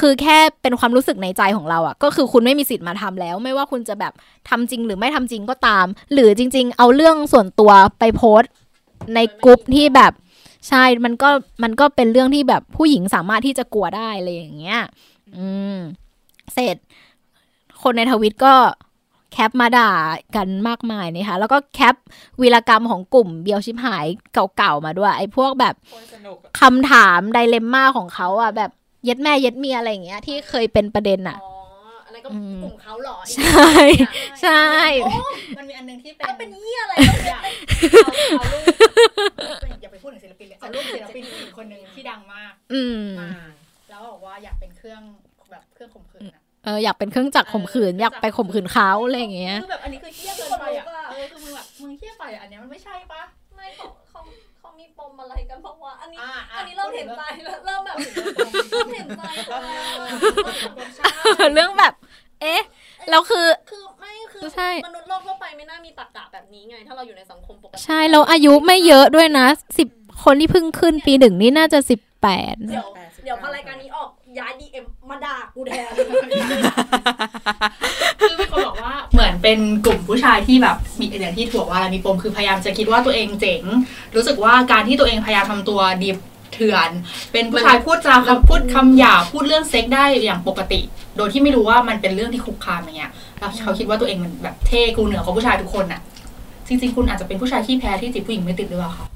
[0.01, 4.13] คือแค่เป็นความรู้สึกในใจของเราอะ่ะ ก็คือคุณไม่มีสิทธิ์มาทำแล้ว ไม่ว่าคุณจะแบบ
[4.49, 8.53] ทำจริงหรือไม่ทำจริงก็ตาม หรือจริง ๆ เอาเรื่องส่วนตัวไปโพสต์
[9.15, 10.13] ในกลุ่มที่แบบ
[10.69, 11.29] ใช่ มันก็
[11.63, 14.81] มันก็เป็นเรื่องที่แบบผู้หญิงสามารถที่จะกลัวได้อะไรอย่างเงี้ย
[15.37, 15.79] อืม
[16.55, 16.77] เสร็จ
[17.83, 18.55] คนในทวิตก็
[19.35, 19.91] แคปมาด่า
[20.37, 21.97] กันมากมายนะคะแล้วก็แคป
[22.41, 24.07] วีรกรรมของกลุ่มเบียวชิบหาย
[24.59, 25.75] เก่าๆมาด้วย ไอ้พวกแบบ
[26.15, 28.71] สนุกคำถามไดเลมม่าของเขาอะแบบ
[29.05, 31.53] เย็ดแม่เย็ดเมียอะไรอย่างเงี้ยที่เคยเป็นประเด็นอะอ๋อ
[32.05, 33.71] อันนั้นก็อืมกลุ่มเขาเหรอใช่
[34.43, 34.65] ใช่
[35.05, 35.11] โอ้
[35.59, 36.95] มันมีอันหนึงที่เป็นแล้วเป็นยี่อะไร
[37.29, 37.43] อยาก
[38.05, 38.63] เอาเอารูป
[39.83, 43.31] อย่าไปพูดถึงศิลปินเลยเอารูปศิลปินอีกคนหนึ่งที่ดังมากอืมมา
[43.91, 45.03] แล้วบอกว่าอยากเป็นเครื่อง
[45.51, 53.23] แบบเครื่องข่มขืนอะ เอออยากเป็นเครื่องจักรข่มขืนอยากไปข่มขืนเขาอะไรอย่างเงี้ยคือแบบอันนี้คือเฮี้ยเกินไปอะเออคือมึงแบบมึงเฮี้ยไปอะอันเนี้ยมันไม่ใช่ปะ
[53.57, 54.21] ไม่เขาเขา
[54.59, 57.97] เขามีปมอะไรกันเพราะว่าอันนี้อ่าอันนี้เริ่มเห็นใจแล้วเริ่มแบบ
[58.71, 61.93] เริ่มเห็นใจแล้วเรื่องแบบ
[62.43, 62.63] เอ๊ะ
[63.11, 69.47] แล้วคือคือไม่คือใช่มนุษย์โลกทั่วไปไม่น่ามีตรรกะแบบนี้ไง ถ้าเราอยู่ในสังคมปกติใช่เราอายุไม่เยอะด้วยนะ
[69.79, 69.89] สิบ
[70.25, 72.89] คนที่เพิ่งขึ้นปีหนึ่งนี่น่าจะสิบแปดเดี๋ยว
[73.25, 75.91] เดี๋ยวพอรายการนี้ออกย้ายดีเอ็ม มาด่ากูแทน
[78.21, 83.63] คือมีคนบอกว่าเหมือนเป็นกลุ่มผู้ชายที่แบบมีอย่างที่ถั่วว่าอะไรมีปมคือพยายามจะคิดว่าตัวเองเจ๋ง
[84.15, 86.19] รู้สึกว่าการที่ตัวเองพยายามทำตัวดิบ
[86.53, 86.91] เถื่อน
[87.33, 90.81] เป็นผู้ชายพูดจาคำพูดคำหยาบพูดเรื่องเซ็กซ์ได้อย่างปกติ
[91.17, 96.01] โดยที่ไม่รู้ว่ามันเป็นเรื่องที่คุกคามอย่างเงี้ยแล้วเขาคิดว่าตัวเองมันแบบเท่กูเหนือกว่าผู้ชายทุกคนน่ะ
[96.67, 99.07] จริงๆ คุณอาจจะเป็นผู้ชายขี้แพ้ที่จีบผู้หญิงไม่ติดหรือเปล่าคะ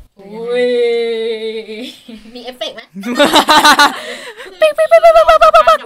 [2.34, 2.82] มีเอฟเฟกต์ไหม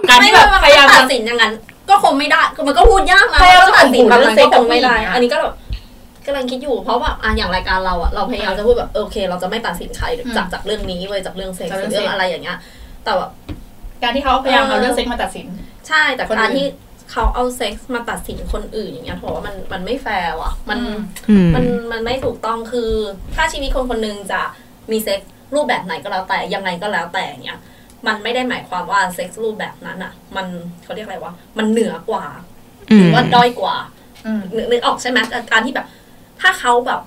[0.09, 1.53] การที่แบบพยายามจะตัดสินอย่างนั้น
[1.89, 5.53] ก็คงไม่ได้คือมันก็พูดยากนะพยายามจะตัดสินแบบข่มขืนนั้นก็คงไม่ได้เรื่องเซ็กซ์กับผู้หญิงอะอันนี้ก็แบบ
[6.25, 10.05] กำลังคิดอยู่เพราะแบบอะอย่างรายการเราอะเราพยายามจะพูดแบบเออโอเค เราจะไม่ตัดสินใคร
[10.37, 12.57] จากจากเรื่องนี้เว้ยจากเรื่องเซ็กซ์จากหเรื่รือองเซ็กเรื่องอะไรอย่างเงี้ย
[13.03, 13.31] แต่แบบ
[14.03, 15.47] การที่เขาพยายามเอาเรื่องเซ็กซ์มาตัดสิน
[15.87, 16.67] ใช่แต่คนอื่นการที่
[17.11, 20.79] เขาเอาเซ็กซ์มาตัดสินคนอื่นอย่างเงี้ยถือว่ามันมันไม่แฟร์ว่ะ มัน
[21.29, 22.91] อืมมันมันไม่ถูกต้องคือ
[23.35, 24.41] ถ้าชีวิตคนคนหนึ่งจะ
[24.91, 27.59] มีเซ็กซ์รูปแบบไหนก็แล้วแต่ยังไงก็แล้วแต่เนี้ย
[28.07, 30.45] มันไม่ได้หมายความว่าเซ็กซ์รูปแบบนั้นอะมัน
[30.83, 32.25] เขาเรียกอะไรวะมันเหนือกว่า
[32.99, 33.75] หรือว่าด้อยกว่า
[34.25, 35.19] อืมนึกนึกออกใช่ไหม
[35.51, 35.87] การที่แบบ
[36.41, 37.01] ถ้าเขาแบบ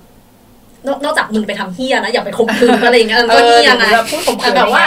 [0.87, 4.85] นอกนอกจากมึงไปทำเฮียนะอย่าไปข่มขืนอะไรอย่างเงี้ยมันก็เฮียไงแบบพูดข่มขืแต่นแบบว่า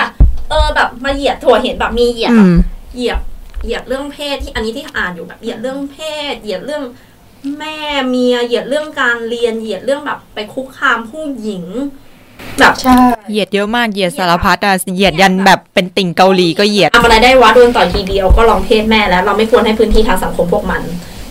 [0.49, 2.57] เออแบบมาเหยียดถั่วเห็นแบบมีเหยียดอืแบบม
[2.95, 3.19] เหยียบ
[3.63, 5.97] เหยียบเรื่องเพศที่อันนี้ที่อ่านอยู่แบบเหยียดเรื่องเพ
[6.33, 6.83] ศ เหยียดเรื่อง
[7.59, 7.77] แม่
[8.09, 11.65] เมียเหยียดเรื่องการเรียนเหยียดเรื่องแบบไปคุกคามผู้หญิง
[12.59, 12.95] แบบใช่
[13.29, 20.81] เหยียดเยอะมากเหยียดสารพัดอะเหยียดยันแบบเป็นติ่งเกาหลีก็เหยียดทำอะไรได้วะโดนต่อยทีเดียวก็ลองเพศแม่แล้ว เราไม่ควรให้พื้นที่ทางสังคมพวกมัน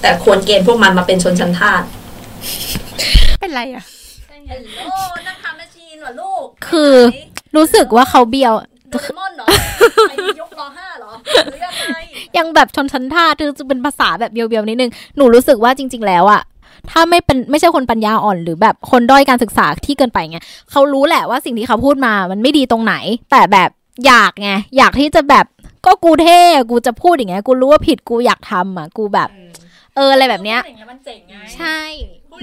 [0.00, 1.82] แต่ควรเกณฑ์พวกมันมาเป็นชนชั้นทาส
[3.40, 3.84] เป็นไรอะ
[4.30, 4.80] ฮัลโหล
[5.26, 6.94] นักทำแมชชีนเหรอลูก คือ
[7.56, 8.54] รู้สึกว่าเขาเบียว
[8.90, 9.46] โดเรมอนเหรอ
[10.10, 11.12] ไอ้ยกรอห้าเหรอ
[11.44, 11.98] หรือยังไง
[12.38, 16.42] ยังแบบชนชั้นท่าคือจะเป็นภาษาแบบเบียวๆนิดนึงหนูรู้สึกว่าจริง ๆ แล้วอะ
[16.90, 22.94] ถ้าไม่เป็นไม่ใช่คนปัญญาอ่อน หรือแบบคนด้อยการศึกษาที่เกินไปเงี้ยเขารู้แหละว่าสิ่งที่เขาพูดมามันไม่ดีตรงไหน
[23.30, 23.70] แต่แบบ
[24.06, 25.46] อยากไงอยากที่จะแบบ
[25.86, 29.28] ก็กูเท่อะกูจะพูดอย่างเงี้ยกูรู้ว่าผิดกูอยากทำอะกูแบบ
[29.96, 31.78] เอออะไรแบบเนี้ยพูดอย่างเงี้ยมันเจ๋งไงใช่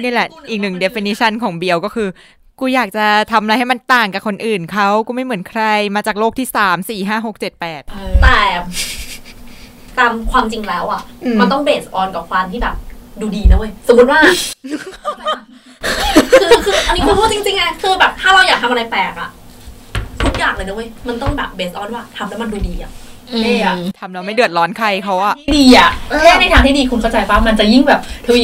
[0.01, 2.07] นี่แหละ อีกหนึ่ง definition ของเบียวก็คือ
[2.59, 5.63] กูอยากจะทำอะไรให้มันต่างกับคนอื่นเขากูไม่เหมือนใคร
[5.95, 8.39] มาจากโลกที่สามสี่ห้าหกเจ็ดแปดเออแต่
[9.97, 12.75] ตามความจริงแล้วอะอืมมันต้องเบสออนกับความที่แบบ
[13.21, 14.19] ดูดีนะเว้ยสมมติว่า
[16.41, 19.29] คือคืออันนี้คือพูดจริงๆไงคือแบบ ถ้าเราอยากทำอะไรแปลกอะ
[20.23, 22.91] ทุกอย่างเลยนะเว้ยมันต้องแบบเบสออนว่าทำแล้วมันดูดีอะ
[23.31, 25.89] อืมเท่อะทำเราไม่เดือดร้อนใครเขาอะที่ดีอะ
[26.21, 28.43] แค่ในทางที่ดีคุณเข้าใจป่ะมันจะยิ่งแบบทวี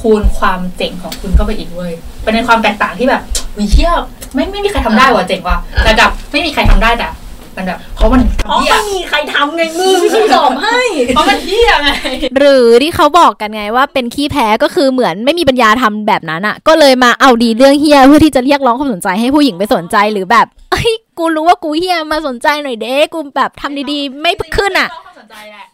[0.00, 3.22] คูณความเจ๋งของคุณเข้าไปอีกเว้ยเป็นในความแตกต่างที่แบบ
[3.58, 3.92] วิเชี่ย
[4.34, 7.08] ไม่ไม่มีใครทำได้ว่ะเจ๋งว่ะแต่กับไม่มีใครทำได้แต่
[7.56, 10.78] มันแบบเพราะมันเพราะเหี้ยไม่มีใครทำไงมึงกูตอบให้
[11.14, 11.90] เพราะมันเหี้ยไง
[12.38, 25.64] หรือที่เขาบอกกันไงว่าเป็นขี้แพ้ก็คือเหมือนไม่มีปัญญาทำแบบนั้นอะ ก็เลยมาเอาดีเรื่องเฮียเพื่อที่จะเรียกร้องความสนใจให้ผู้หญิงไปสนใจหรือแบบเอ้ยกูรู้ว่ากูเฮียมาสนใจหน่อยเด้กูแบบทำดีๆ ไม่ขึ้นอะจริงๆความสนใจแหละ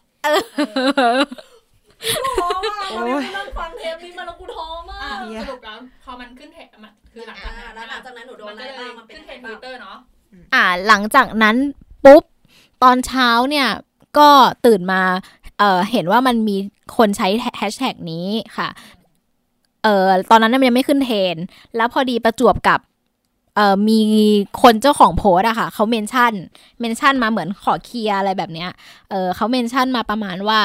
[2.39, 9.97] ท้อมากวันนี้กูนั่งฟังเทปนี้มาแล้วกูท้อมาอะกสรุปแล้วพอมันขึ้นเทรนด์มันคือหลังจากนั้นแล้วหลังจากนั้นหนูโดนมันอะไรก็เลยบ้างมันเป็นขึ้นเทรนด์ทบ้างวิตเตอร์เนาะ
[10.55, 11.57] อ่าหลังจากนั้น
[12.05, 12.23] ปุ๊บ
[12.83, 13.69] ตอนเช้าเนี่ย
[14.19, 14.29] ก็
[14.67, 15.03] ตื่นมา
[15.59, 16.57] เอ่อเห็นว่ามันมี
[16.97, 18.69] คนใช้แฮชแท็กนี้ค่ะ
[19.83, 21.45] เอ่อตอนนั้นมันยังไม่ขึ้นเทรนด์
[21.77, 22.81] แล้วพอดีประจวบกับ
[23.57, 24.01] เอ่อมี
[24.63, 28.71] คนเจ้าของโพสต์อะค่ะเขา mention mention มาเหมือนขอเคลียร์อะไรแบบเนี้ย
[29.11, 30.61] เออเขา mention มาประมาณว่า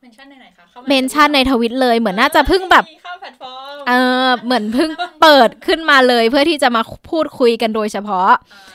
[0.00, 3.92] mention ในไหนคะข้าา mention ในทวิตเลยเหมือนน่าจะเพิ่งแบบเข้าแพลตฟอร์มเอ
[4.24, 4.90] อเหมือนเพิ่ง
[5.22, 8.73] เปิดขึ้นมาเลยเพื่อที่จะมาพูดคุยกันโดยเฉพาะอ่า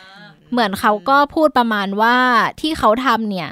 [0.51, 2.15] เหมือนเขาก็พูดประมาณว่า
[2.61, 3.49] ที่เขาทำเนี่ย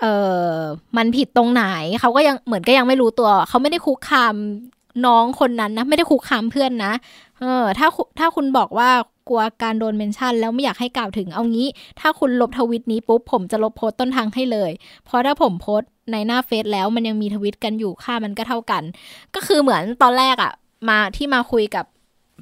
[0.00, 0.06] เอ
[0.42, 0.52] อ
[0.96, 1.64] มันผิดตรงไหน
[2.00, 4.34] เขาก็ยังเหมือนก็ยังไม่รู้ตัว เขาไม่ได้คุกคาม
[5.06, 6.92] น้องคนนั้นนะ ไม่ได้คุกคามเพื่อนนะ
[7.40, 8.90] เออ ถ้าถ้าคุณบอกว่า
[9.28, 11.68] กลัวการโดนเมนชั่น แล้วไม่อยากให้กล่าวถึงเอางี้
[12.00, 14.70] ถ้าคุณลบทวิตนี้ปุ๊บ ผมจะลบโพสต์ต้นทางให้เลย
[15.04, 18.82] เพราะถ้าผมโพสต์ในหน้าเฟซแล้วมันยังมีทวิตกันอยู่ค่ามันก็เท่ากัน
[19.34, 20.52] ก็คือเหมือนตอนแรกอะ
[20.88, 21.84] มาที่มาคุยกับ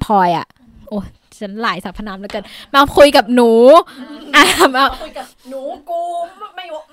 [0.03, 0.47] พลอยอะ
[0.87, 0.99] โอ้
[1.39, 2.43] ฉันหลายสรรพนามแล้วกัน
[2.75, 3.51] มาคุยกับหนู
[4.35, 6.01] อะมามาคุยกับหนูกู
[6.55, 6.83] ไม่ยก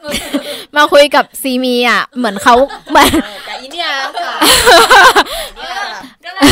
[0.76, 2.54] มาคุยกับซีมีอะ เหมือนเขา
[2.90, 3.10] เหมือน
[3.48, 4.34] กับอีเนี่ยค่ะ
[5.56, 5.76] เนี่ย
[6.24, 6.42] ก็เลย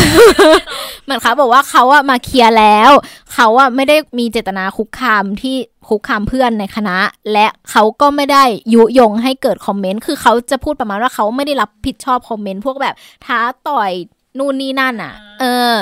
[1.05, 2.91] เหมือนเขาบอกว่าเขาอะมาเคลียร์แล้ว
[3.35, 5.57] เขาอะไม่ได้มีเจตนาคุกคามที่
[5.89, 6.97] คุกคามเพื่อนในคณะ
[7.33, 12.95] และเขาก็ไม่ได้ยุยงให้เกิดคอมเมนต์คือเขาจะพูดประมาณว่าเขาไม่ได้รับผิดชอบคอมเมนต์พวกแบบ
[13.27, 13.93] ท้าต่อย
[14.39, 15.73] นู่นนี่นั่นอะเออ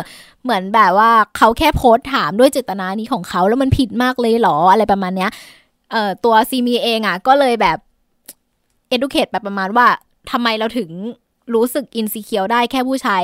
[0.45, 5.31] เหมือนแบบว่าเขาแค่โพสต์ถามด้วยเจตนานี้ของเขาแล้วมันผิดมากเลยเหรออะไรประมาณเนี้ย
[5.93, 7.79] เอ่อตัวซีมีเองอะก็เลยแบบ
[8.95, 9.87] educate แบบประมาณว่า
[10.31, 10.91] ทำไมเราถึง
[11.55, 13.23] รู้สึกอินซีเคียวได้แค่ผู้ชาย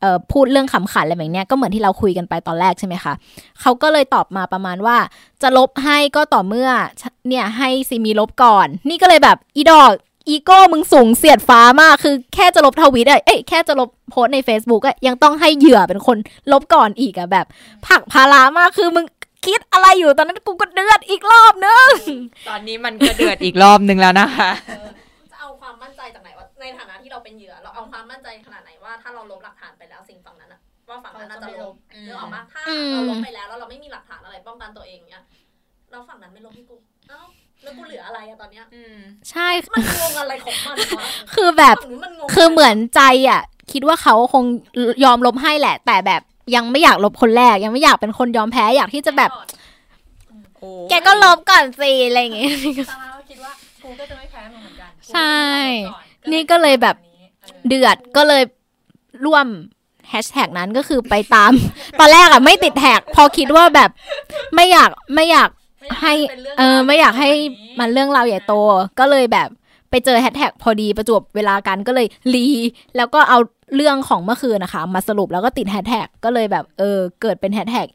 [0.00, 3.12] เอ่อพูดเรื่องขำขันอะไรแบบเนี้ยก็เหมือนที่เราคุยกันไปตอนแรกใช่ไหมคะ
[3.60, 4.96] เขาก็เลยตอบมาประมาณว่า
[5.42, 6.70] จะลบให้ก็ต่อเมื่อ
[7.28, 9.92] เนี่ยให้ซีมีลบก่อน นี่ก็เลยแบบอีดอก
[10.28, 16.16] อีโก้มึงสูงเสียดฟ้ามาก คือแค่จะลบทวิตอะเอ้ยแค่จะลบโพสต์ใน Facebook อะยังต้องให้เหยื่อเป็นคน
[16.52, 17.46] ลบก่อนอีกอะแบบ
[17.86, 19.04] ผลักภาระมากคือมึง
[19.46, 21.90] คิดอะไรอยู่ตอนนั้นกูก็เดือดอีกรอบนึง
[22.48, 24.50] ตอนนี้มันก็เดือดอีกรอบนึงแล้วนะคะ
[25.30, 35.22] จะเอาความมั่นใจจากไหนว่าในฐานะที่เราเป็นเหยื่อ เราเอาความมั่นใจขนาดไหนว่าถ้าเราลบหลักฐานไปแล้วสิ่งฝั่งนั้นอะว่าฝั่งนั้นน่าจะลบอืมนึกออกปะถ้าอืมเราลบไปแล้วแล้วเราไม่มีหลักฐานอะไรป้องกันตัวเองเนี้ย
[35.90, 36.76] เราฝั่งนั้นไม่ลบให้กู
[37.08, 37.20] เอ้า
[37.62, 38.64] แล้วกูเหลืออะไรอะตอนเนี้ย
[39.30, 43.40] ใช่มันงงอะไรของมันวะคือแบบฝั่งนู้นมันงงคือเหมือนใจอะ
[43.72, 44.44] คิดว่าเขาคง
[45.04, 46.22] ยอมลบให้แหละ แต่แบบ
[46.54, 49.30] ยังไม่อยากลบคนแรก ยังไม่อยากเป็นคนยอมแพ้อยากที่จะแบบ
[50.90, 52.52] แกก็ลบก่อนสิอะไรอย่างเงี้ย
[52.90, 55.36] ตาก็คิดว่ากูก็จะไม่แพ้มึงเหมือนกันใช่
[56.24, 58.42] กูก็จะลบก่อนี่ก็เลยแบบเออเดือดก็เลย
[59.26, 59.46] ร่วม
[60.08, 61.52] แฮชแท็กนั้นก็คือไปตาม
[61.98, 63.90] ตอนแรกอะไม่ติดแท็ก พอคิดว่าแบบ
[64.54, 65.61] ไม่อยากไม่อยากไม่อยาก
[66.02, 68.54] ให้ป็นรื่องเออไม่อยากให้แบบมันเรื่องราวใหญ่โต
[69.00, 69.48] ก็เลยแบบ
[69.90, 72.46] ไปเจอแฮชแท็กพอดีประจวบเวลากันก็เลยรี
[72.96, 73.38] แล้วก็เอา
[73.76, 77.88] เรื่องของเมื่อคืนนะคะ มาสรุปแล้วก็ติดแฮชแท็กก็เลยแบบเออเกิดเป็นแฮชแท็ก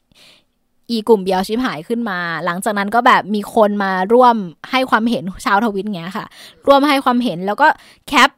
[0.89, 4.35] อีกลุ่มเบียวชิบหายขึ้นมา หลังจากนั้นก็แบบมีคนมาร่วม
[4.71, 6.25] ให้ความเห็นชาวทวิตเงี้ยค่ะ
[6.67, 7.67] ร่วมให้ความเห็นแล้วก็
[8.07, 8.29] cap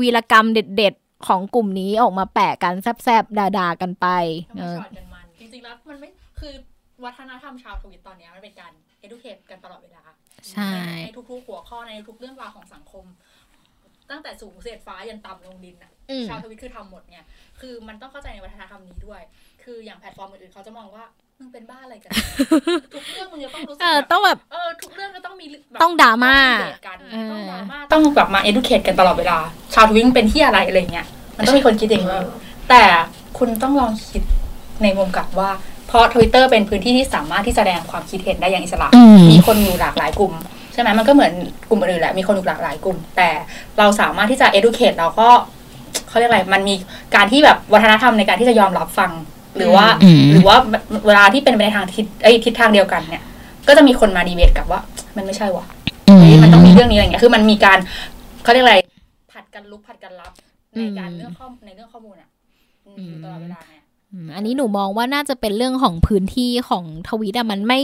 [0.00, 4.06] วีรกรรมเด็ดๆ ของกลุ่มนี้ออกมาแปะกันแซบๆด่าๆกันไป
[4.50, 6.08] ทำเอไมอช็อตกันมันจริงๆแล้วมันไม่
[6.40, 6.52] คือ
[7.04, 8.72] วัฒนธรรมชาวทวิตตอนเนี้ยมันเป็นการ
[9.04, 10.02] educate กันตลอดเวลา
[10.50, 10.70] ใช่
[11.04, 13.04] ในทุกๆหัวข้อในทุกเรื่องราวของสังคม
[14.10, 17.24] ตั้งแต่สูงเสียดฟ้ายันต่ำลงดินอะอืมชาวทวิตคือทำหมดเนี่ย
[17.60, 19.20] คือมันต้องเข้าใจในวัฒนธรรมนี้ด้วย
[19.62, 21.04] คืออย่างแพลตฟอร์มอื่นๆเขาจะมองว่า
[21.38, 22.10] มึงเป็นบ้าอะไรกัน
[22.94, 29.38] ทุกเรื่องมึงจะต้องรู้สึกเออแบบต้องแบบเออทุกเรื่องก็ต้องมีแบบต้องดราม่าต้องดีเบตกันเออต้องดราม่าต้องแบบมา educate กันตลอดเวลา
[29.74, 31.06] ชาวทวิตเป็นที่อะไรอะไรเงี้ย
[31.36, 32.18] มันต้องมีคนคิดอย่างนี้
[32.68, 32.82] แต่
[33.38, 34.22] คุณต้องลองคิด
[34.82, 35.50] ในมุมกลับว่า
[35.88, 40.32] เพราะทวิตเตอร์เป็นพื้นที่ที่สามารถที่จะแสดงความคิดเห็นได้อย่างอิสระอืมมีคนอยู่หลากหลายกลุ่ม
[40.72, 41.32] ใช่ไหมมันก็เหมือน
[41.68, 43.28] กลุ่มอื่นๆแหละมีคนอยู่หลากหลายกลุ่ม แต่
[43.78, 45.28] เราสามารถที่จะ educate เราก็
[46.08, 46.74] เขาเรียกอะไรมันมี
[47.14, 49.10] การที่แบบวัฒนธรรมในการที่จะยอมรับฟัง
[49.56, 50.56] หรือว่าอืมหรือว่า
[51.06, 53.22] เวลาที่เป็นไปในทางทิศไอ้ยทิศทางเดียวกันเนี่ย
[53.68, 54.80] ก็จะมีคนมาดีเบตกับว่า
[55.16, 55.64] มันไม่ใช่ว่ะ
[56.04, 57.78] เฮ้ยมันต้องมีเรื่องนี้อะไรเงี้ยคือมันมีการ
[58.44, 58.76] เขาเรียกอะไร
[59.32, 60.32] ผัดกันลุกผัดกันรับ
[60.78, 62.28] ในการอืมเรื่องข้อในเรื่องข้อมูลอะ
[62.86, 63.77] อืมอืมอยู่ตลอดเวลาเนี่ย
[64.12, 67.80] อืมอันนี้หนูมองว่าน่าจะเป็นเรื่องของพื้นที่ของทวิตอะมันไม่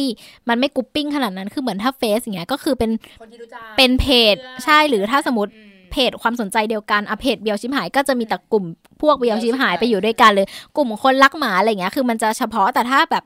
[0.48, 5.52] มันไม่ grouping ขนาดนั้นคือเหมือนถ้าเฟซอย่างเงี้ยก็คือเป็นคนที่รู้จักเป็นเพจเพื่อนใช่หรือถ้าสมมติ
[5.92, 8.64] เพจความสนใจเดียวกันอะเพจเบียวชิบหายก็จะมีแต่กลุ่ม
[9.02, 13.24] พวกเบียวชิบหายไปอยู่ด้วยกันเลย กลุ่มคนรักหมาอะไรเงี้ยคือมันจะเฉพาะแต่ถ้าแบบ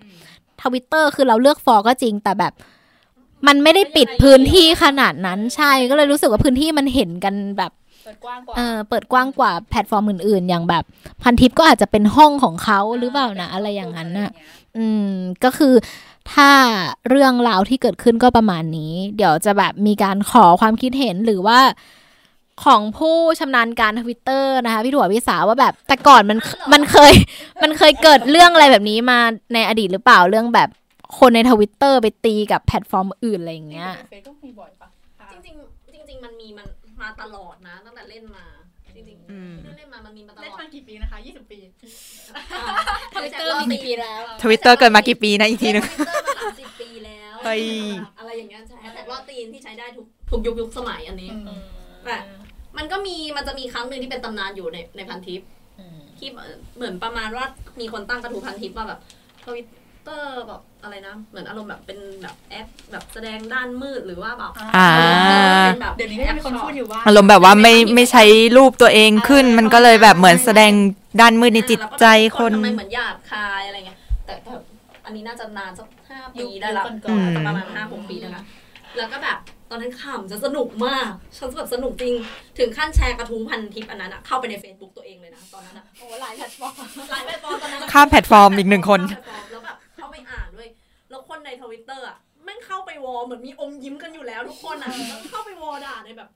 [0.62, 2.52] ทวิตเตอร์คือเราเลือก follow ก็จริงแต่แบบ
[3.46, 10.84] มันไม่ได้ปิดพื้นที่ขนาดนั้นใช่ก็เลยรู้สึกว่าพื้นที่มันเห็นกันแบบเปิดกว้างกว่าเออเปิดกว้างกว่าแพลตฟอร์มอื่นๆ อย่างแบบ
[11.22, 14.30] พันทิปก็อาจจะเป็นห้องของเขาหรือเปล่านะอะไรอย่างนั้นน่ะ
[14.76, 15.10] อืม
[15.44, 15.74] ก็คือ
[16.32, 16.50] ถ้า
[17.08, 21.60] เรื่องราวที่เกิดขึ้นก็ประมาณนี้ เดี๋ยวจะแบบมีการขอความคิดเห็นหรือว่า
[22.64, 26.38] ของผู้ชำนาญการทวิตเตอร์นะคะ พี่ถั่วพี่สาวว่าแบบ แต่ก่อนมัน
[26.72, 27.12] มันเคย
[27.62, 29.18] มันเคยเกิดเรื่องอะไรแบบนี้มา
[29.54, 30.68] ในอดีตหรือเปล่าเรื่องแบบ
[31.18, 34.88] คนในทวิตเตอร์ไปตีกับแพลตฟอร์มอื่นอะไรอย่างเงี้ยเฟซก็มีบ่อยปะ
[35.32, 36.66] จริงๆจริงๆมันมีมัน
[37.02, 38.46] มาตลอดนะ ตั้งแต่เล่นมา
[38.96, 41.58] จริงอืมๆที่เล่นมามันมีมาตเล่นลอดมากี่ปีนะคะยี่สิบปี
[43.14, 47.62] ทวิตเตอร์มีกี่ปีแล้วทวิตเตอร์เกิดมากี่ปีนะอีกทีนึงทวิตเตอร์มาสามสิบปีแล้วเฮ้ย
[48.18, 51.30] อะไรอย่างเงี้ยใช่แต่ว่าตีนที่ใช้ได้ทุกทุกยุคยุคสมัยอันนี้
[52.06, 52.22] แบบ
[52.78, 55.40] มันก็มีมันจะมีครั้งหนึ่งที่เป็นตำนานอยู่ในในพันทิป
[56.18, 56.28] ที่
[56.76, 57.44] เหมือนประมาณว่า
[57.80, 59.00] มีคนตั้งกระทู้พันทิปมาแบบ
[59.44, 64.88] ทวิตเตอร์แบบอะไรนะ เหมือนอารมณ์แบบเป็นแบบแอปแบบแสดงด้านมืดหรือว่าแบบอ่า
[65.66, 68.24] เป็นแบบเดี๋ยวนี้ก็ยังมีคนพูดอยู่ว่าอารมณ์แบบว่าไม่ไม่ใช้
[68.56, 70.72] รูปตัวเองขึ้น มันก็เลยแบบเหมือนแสดง
[71.20, 72.04] ด้านมืดในจิตใจ
[72.38, 74.62] คนทำไมเหมือนหยาบคายอะไรเงี้ยแต่แบบ
[75.06, 78.42] อันนี้น่าจะนานสักห้าปีได้ละยุคก่อนๆน่าจะประมาณห้าหกปีนะคะ
[78.98, 79.38] แล้วก็แบบ
[79.70, 82.14] ตอนนั้นขำจะสนุกมาก ฉันแบบสนุกจริง
[82.58, 86.72] ถึงขั้นแชร์กระทุ้งพันทิปอันนั้นอะเข้าไปใน Facebook ตัวเองเลยนะ ตอนนั้นอะโอ้หลายแพลตฟอร์ม
[87.10, 89.00] หลายแพลตฟอร์มตอนนั้นอะข้ามแพลตฟอร์มอีกหนึ่งคน
[91.48, 96.28] ในทวิตเตอร์อะแม่งเข้าไป war เหมือนมีอมยิ้มกันอยู่แล้วทุกคนอะแล้วเข้าไป war ด่าในแบบ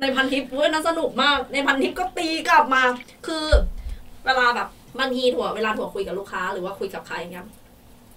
[0.00, 2.82] ในพันทิปเว้ยน่าสนุกมาก ในพันทิปก็ตีกลับมา
[3.26, 3.46] คือ
[4.24, 4.68] เวลาแบบ
[5.00, 7.46] บางทีถั่วเวลาถั่วคุยกับลูกค้าหรือว่าคุยกับใครเงี้ย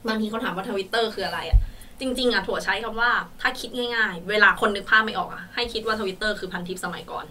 [0.07, 1.59] บางทีเขาถามว่าทวิตเตอร์คืออะไรอะ
[1.99, 7.25] จริงๆอะถั่วใช้คำว่าถ้าคิดง่าย ๆ เวลาคนนึกภาพไม่ออกอะให้คิดว่าทวิตเตอร์คือพันทิปสมัยก่อน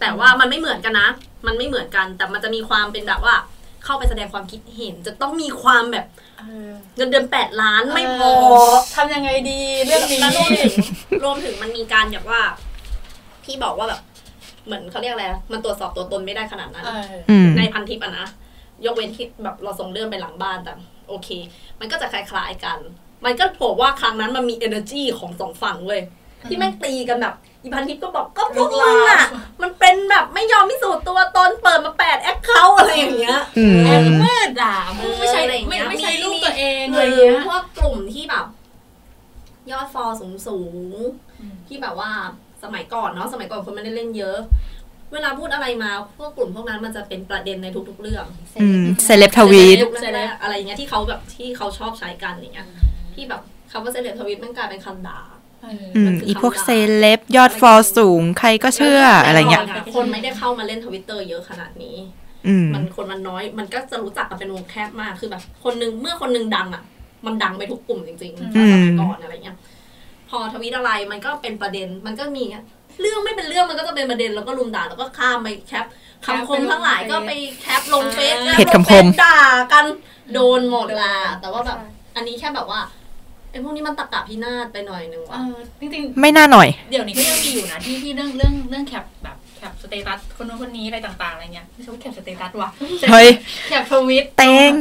[0.00, 1.08] แต่ว่ามันไม่เหมือนกันนะ
[1.46, 3.34] มันไม่เหมือนกันแต่มันจะมีความเป็นแบบว่า
[3.84, 6.06] เข้าไปแสดงความคิดเห็น จะต้องมีความแบบ
[6.96, 8.30] เงินเดือนแปดล้านไม่พอ
[8.96, 10.72] ทำยังไงดีเรื่องนี้แล้วรวมถึง
[11.24, 12.40] รวมถึงมันมีการแบบว่า
[13.44, 14.00] พี่บอกว่าแบบ
[14.66, 18.26] เหมือนเขาเรียกอะไรนะมันตรวจสอบตัวตนไม่ได้ขนาดนั้นเอออืมในพันทิปอะนะ
[18.84, 20.72] ยกเว้นที่แบบเราส่งเรื่องไปหลังบ้านแต่
[21.08, 21.28] โอเค
[21.80, 22.78] มันก็จะคล้ายๆกัน
[23.24, 26.02] มันก็ผมว่าครั้งนั้นมันมี energy ของสองฝั่งเว้ย
[26.48, 29.24] ที่แม่งตีกันแบบอีพันทิปก็บอกก็พวกมึงอะ
[29.62, 31.11] มันเป็นแบบไม่ยอมพิสูจน์ตัว
[33.86, 34.76] แอบมืดด่า
[35.18, 38.46] ไม่ใช่อะไรไม่เงี้ยไม่ใช่มีรูปตัวเองหอะไรรือเงี้ยพวกกลุ่มที่แบบ
[39.70, 40.58] ยอดฟอลสูงสู
[40.96, 42.10] งๆอืมที่แบบว่า
[42.62, 44.38] สมัยก่อนเนาะสมัยก่อนคนไม่ได้เล่นเยอะ
[45.12, 48.26] เวลาพูดอะไรมาพวกกลุ่มพวกนั้นมันจะเป็นประเด็นในทุก ๆ เรื่อง
[48.62, 52.68] อืมเซเลบทวีตเซเลบอะไรอย่างเงี้ยที่เขาแบบที่เขาชอบใช้กันอย่างเงี้ย
[53.14, 55.20] ที่แบบคำว่าเซเลบทวีตมันกลายเป็นคำด่า
[55.96, 59.62] อืมอีพวกเซเลบยอด follow สูง ใครก็เชื่ออะไรเงี้ย
[59.94, 62.21] คนไม่ได้เข้ามาเล่นทวิตเตอร์เยอะขนาดนี้อื
[62.64, 66.82] มมันคนมันน้อย มันก็จะรู้จักกันเป็นวงแคบมากคือแบบ คนหนึ่งเมื่อคนหนึ่งดังอะ
[67.26, 69.56] มันดังไปทุกกลุ่มจริงอืมๆสมัยก่อนอะไรเงี้ย
[70.30, 72.62] พอทวิตอะไรมันก็เป็นประเด็นมันก็มีอะ
[73.00, 75.84] เรื่องไม่เป็นเรื่องมันก็จะเป็นประเด็นแล้วก็รุมด่าแล้วก็ข้ามไป cap
[76.26, 79.36] คำคมทั้งหลายก็ไป cap ลงเฟซเพจคำคมลงเฟซด่า
[79.72, 79.86] กัน
[80.34, 81.78] โดนหมดละแต่ว่าแบบ
[82.16, 82.80] อันนี้แค่แบบว่า
[83.50, 85.42] ไอ้พวกนี้มันตะกะพินาศไปหน่อยนึงเอว่ะอ
[85.80, 92.70] จริงไม่น่าหน่อยๆเดี๋ยวนี้ก็ยังมีอยู่นะที่ที่เรื่องเรื่องเรื่องแคปแบบแค ปสเตตัสคนนู้นคนนี้อะไรต่างๆอะไรเงี้ยไม่ใช่ว่าแคปสเตตัสว่ะ
[93.10, 93.28] เฮ้ย
[93.68, 94.72] แคปทวิตเต็ง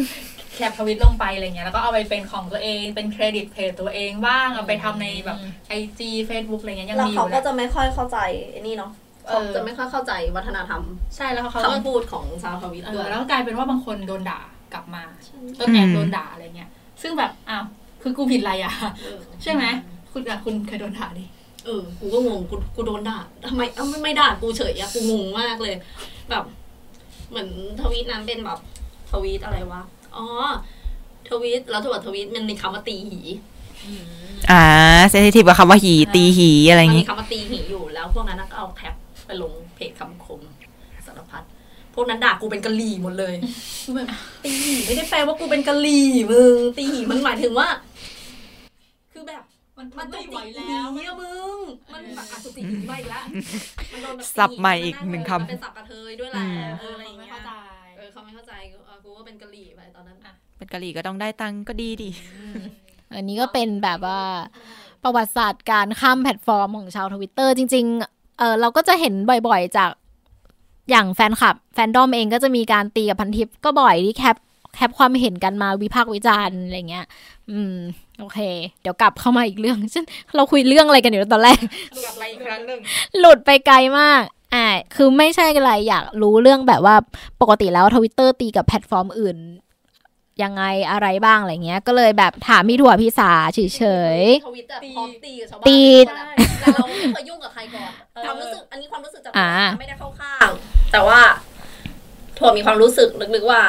[0.56, 5.38] แคปทวิตลงไปอะไรเงี้ยแล้วก็เอาไปเป็นของตัวเองเป็นเครดิตเพจตัวเองบ้างเอาไปทำในแบบ
[5.70, 8.17] ไอจีเฟซบุ๊กอะไรเงี้ยยังแล้วมีอเขายู่ก็นะจะไม่ค่อยเข้าใจ
[8.52, 8.91] ไอ้นี่เนาะ
[9.28, 10.84] เอเขาอจะไม่ค่อยเข้าใจวัฒนธรรม
[11.15, 14.39] ใช่แล้วเขาก็คำพูดของชาวทวิตเอด้วอยแล้วก็กลายเป็นว่าบางคนโดนด่า
[14.74, 15.04] กลับมา
[15.60, 16.70] ต้นอืมแอบโดนด่าอะไรเงี้ย
[17.02, 17.65] ซึ่งแบบอ้าว
[18.02, 19.63] คือกูผิดอะไรอะเออใช่ไหม
[20.12, 21.26] คุณอะคุณเคยโดนด่าดิ
[21.65, 23.17] เออ กูก็งง กูกูโดนด่า
[23.50, 25.76] ทำไมเอ้าไม่ไม่ด่ากูเฉยอะกูงงมากเลย
[26.30, 26.43] แบบ
[27.30, 27.50] เหมือน
[27.82, 28.60] ทวีตนั้นเป็นแบบ
[29.12, 29.82] ทวีตอะไรวะ
[30.15, 30.26] อ๋อ
[31.30, 33.19] ทวีตแล้วถั่วทวีตมันมีคำว่าตีหี
[34.52, 34.63] อ่า
[35.10, 38.95] เซนซิทีฟกับคำว่าหีตีหีอะไรมันอย่างมีงี้คำว่าตีหีอยู่แล้วพวกนั้นก็เอาแคป
[39.26, 40.41] ไปลงเพจคำคม
[41.06, 41.43] สารพัด
[41.95, 43.34] พวกนั้นด่ากูเป็นกะหรี่หมดเลย
[43.86, 44.08] กูแบบ
[44.43, 47.67] ตีหีไม่ได้แปลว่ากูเป็นกะหรี่มึงตีหีมันหมายถึงว่า
[49.12, 49.43] คือแบบ
[49.82, 51.58] มันมันไม่จุไหวติแล้วหีอะมึง
[51.94, 53.24] มันแบบอะจุติหีมาอีกแล้ว
[53.94, 57.52] มันโดนแบบสับใหม่อีกหนึ่งคำมัเป็นสับกระเทยด้วยแหละอืมเอออะไรอย่างไม่เงี้ยเข้าใจ
[57.98, 62.10] เออเขาไม่เข้าใจกูเออกูก็เป็นกะหรี่ไปตอนนั้นอะเป็นกะหรี่ก็ต้องได้ตังค์ก็ดีดิ
[63.15, 64.20] อันนี้ก็เป็นแบบว่า
[65.04, 69.89] ประวัติศาสตร์การข้ามแพลตฟอร์มของชาวทวิตเตอร์จริง ๆ เออเราก็จะเห็นบ่อยๆ จาก
[70.89, 74.38] อย่างแฟนคลับ แฟนดอมเองก็จะมีการตีกับพันทิปก็บ่อยที่ cap
[74.76, 77.06] cap ความเห็นกันมาวิพากษ์วิจารณ์อะไรเงี้ย
[77.52, 77.76] อืม
[78.22, 78.40] โอเค
[78.82, 80.06] เดี๋ยวกลับเข้ามาอีกเรื่องฉัน
[80.36, 81.60] เราคุยเรื่องอะไรกันอยู่ตอนแรก
[82.04, 82.80] กลับมาอีกครั้งหนึ่ง
[83.20, 84.24] หลุดไปไกลมาก
[84.56, 86.96] อ่าคือไม่ใช่อะไรอยากรู้เรื่องแบบว่า
[87.42, 89.38] ปกติแล้วทวิตเตอร์ตีกับแพลตฟอร์มอื่น
[90.44, 93.60] ยังไงอะไรบ้างอะไรเงี้ย ก็เลยแบบถามพี่ถั่วพี่สาเฉ
[94.18, 97.92] ยทวิตแบบพร้อมตีกับชาวบ้านตีแต่เราไม่เคยยุ่งกับใครก่อน
[98.26, 100.50] ความรู้สึกอันนี้ความรู้สึกจากอ่าไม่ได้เข้าข้าง
[100.92, 101.22] แต่ว่า
[102.38, 103.62] ถั่วมีความรู้สึกลึกๆว่า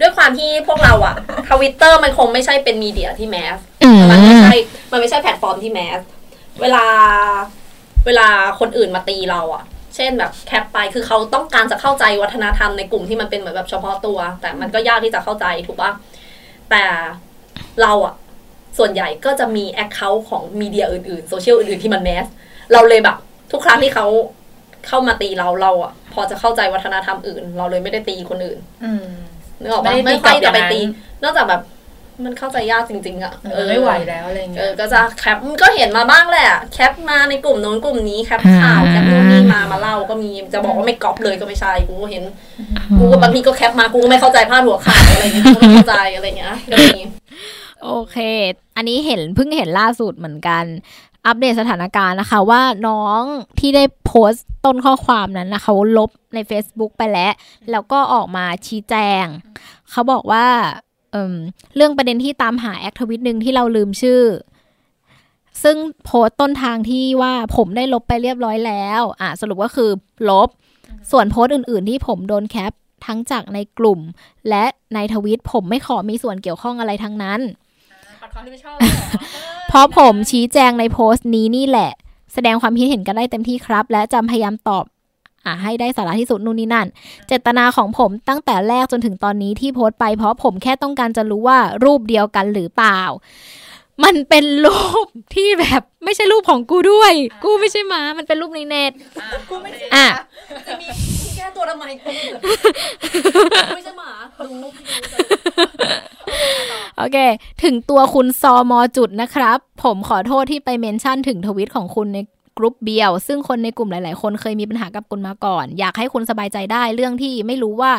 [0.00, 1.16] ด้วยความที่พวกเราอะ
[1.48, 4.54] ทวิตเตอร์มันคงไม่ใช่เป็น media ที่ massๆอืมมันไม่ใช่
[4.92, 6.00] มันไม่ใช่แพลตฟอร์มที่ mass
[6.60, 6.84] เวลา
[8.06, 8.28] เวลา
[8.60, 9.64] คนอื่นมาตีเราอะ
[9.96, 15.92] เช่นแบบ cap ไปคือเขาต้องการจะเข้าใจวัฒนธรรมในกลุ่มที่มันเป็นเหมือนแบบเฉพาะตัว แต่มันก็ยากที่จะเข้าใจถูกปะ
[16.70, 16.82] แต่
[17.82, 18.14] เราอะ
[18.78, 22.26] ส่วนใหญ่ก็จะมี account ของ media อื่นๆโซเชียลอื่นๆที่มัน mass
[22.72, 23.16] เราเลยแบบ
[23.52, 24.06] ทุกครั้งที่เขา
[24.86, 29.06] เข้ามาตีเราเราอะพอจะเข้าใจวัฒนธรรมอื่น เราเลยไม่ได้ตีคนอื่นอืม
[29.60, 30.80] นึกออกไม่ปะได้ตีไม่ค่อยจะกลับไปตีอย่างนั้น
[31.22, 31.62] นอกจากแบบ
[32.24, 42.24] มันเข้าใจยากจริง ๆอะเออไม่ไหวแล้วอะไรเอเงี้ยเออก็จะ cap ก็เห็นมาบ้างแหละ cap มาในกลุ่มโน้นกลุ่มนี้ cap ข่าว cap นู่นนี่มามาเล่าก็มีจะบอกว่าไม่ก๊อปเลยก็ไม่ใช่กูก็เห็น
[42.98, 47.00] กูก็บางทีก็แคปมากูก็ไม่เข้าใจพาดหัวข่าวอะไรเงี้ยกูก็ไม่เข้าใจอะไรเงี้ยก็มี
[47.82, 48.16] โอเค
[48.76, 50.64] อันนี้เห็นเพิ่งเห็นล่าสุดเหมือนกัน
[51.26, 53.20] อัปเดตสถานการณ์นะคะ ว่าน้อง
[53.58, 57.32] ที่ได้โพสต์ต้นข้อความนั้นนะเขาลบใน Facebook ไปแล้ว
[57.70, 59.24] แล้วก็ออกมาชี้แจง
[59.90, 60.46] เขาบอกว่า
[61.12, 64.22] เเรื่องประเด็นที่ตามหาแอคทวิตหนึ่งที่เราลืมชื่อ
[65.62, 69.90] ซึ่งโพสต์ต้นทางที่ว่าผมได้ลบไปเรียบร้อยแล้ว อะสรุปก็คือ
[70.30, 70.48] ลบ
[71.10, 72.72] ส่วนโพสต์อื่น ๆ ที่ผมโดนแคป
[73.06, 74.00] ทั้งจากในกลุ่ม
[74.48, 77.40] และในทวิตผมไม่ขอมีส่วนเกี่ยวข้องอะไรทั้งนั้น
[78.22, 78.76] ปัดความที่ไม่ชอบ
[79.68, 81.90] เพราะผมชี้แจงในโพสต์นี้นี่แหละ
[82.34, 84.84] แสดงความคิดเห็นกันได้เต็มที่ครับ และจำพยายามตอบ
[85.46, 86.86] อให้ได้สาระที่สุดนู่นนี่นั่น
[87.26, 93.00] เจตนาของผมตั้งแต่แรกจนถึงตอนนี้ที่โพสต์ไปเพราะผมแค่ต้องการจะรู้ว่ารูปเดียวกันหรือเปล่า
[94.04, 97.12] มันเป็นรูปที่แบบไม่ใช่รูปของกูด้วย
[97.44, 98.92] กูไม่ใช่หมา มันเป็นรูปในเน็ต
[99.50, 100.06] กูไม่ใช่อะ
[100.66, 100.86] จะมี
[101.20, 102.10] มึงแก้ตัวทำไมกู
[103.76, 104.10] ไม่ใช่หมา
[104.46, 104.70] รู้รู้
[106.98, 107.16] โอเค
[107.62, 112.18] ถึงตัวคุณซอมอจุดนะครับ ผมขอโทษที่ไป mention ถึงทวิตของคุณใน
[112.56, 117.92] กรุ๊ปเบียว ซึ่งคนในกลุ่มหลาย ๆ คนเคยมีปัญหากับคุณมาก่อน อยากให้คุณสบายใจได้เรื่องที่ไม่รู้ว่า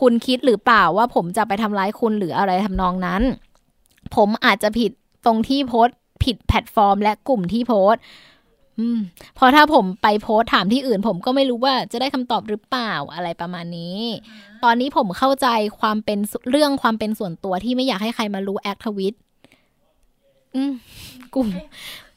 [0.00, 3.22] คุณคิดหรือเปล่าว่าผมจะไปทำร้ายคุณหรืออะไรทำนองนั้น
[4.16, 4.90] ผมอาจจะผิด
[5.26, 8.02] ตรงที่โพสต์ผิดแพลตฟอร์ม และกลุ่มที่โพสต์
[8.78, 8.98] อืม
[9.34, 13.98] เพราะถ้าผมไปโพสต์ถามที่อื่น ผมก็ไม่รู้ว่าจะได้คำตอบหรือเปล่าอะไรประมาณนี้
[14.64, 15.48] ตอนนี้ผมเข้าใจ
[15.80, 19.14] ความเป็นส่เรื่องความเป็นส่วนตัวที่ไม่อยากให้ใครมารู้แอคทวิต
[20.54, 20.72] อืม
[21.34, 21.48] กลุ่ม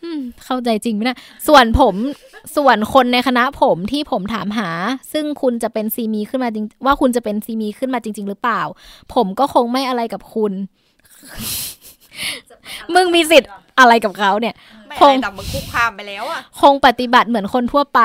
[0.03, 1.95] อืมเข้าใจจริงไหมนะส่วนผม
[2.55, 4.69] ส่วนคนในคณะผมที่ผมถามหา
[5.13, 8.61] ซึ่งคุณจะเป็นซีมีขึ้นมาจริงว่าคุณจะเป็นซีมีขึ้นมาจริง ๆ หรือเปล่า
[9.13, 10.53] ผมก็คงไม่อะไรกับคุณ
[12.95, 14.55] มึงมีสิทธิ์อะไรกับเขาเนี่ย
[14.87, 18.01] ไม่คอะไรงแต่มึงคุกคามไปแล้วอะคงปฏิบัติเหมือนคนทั่วไป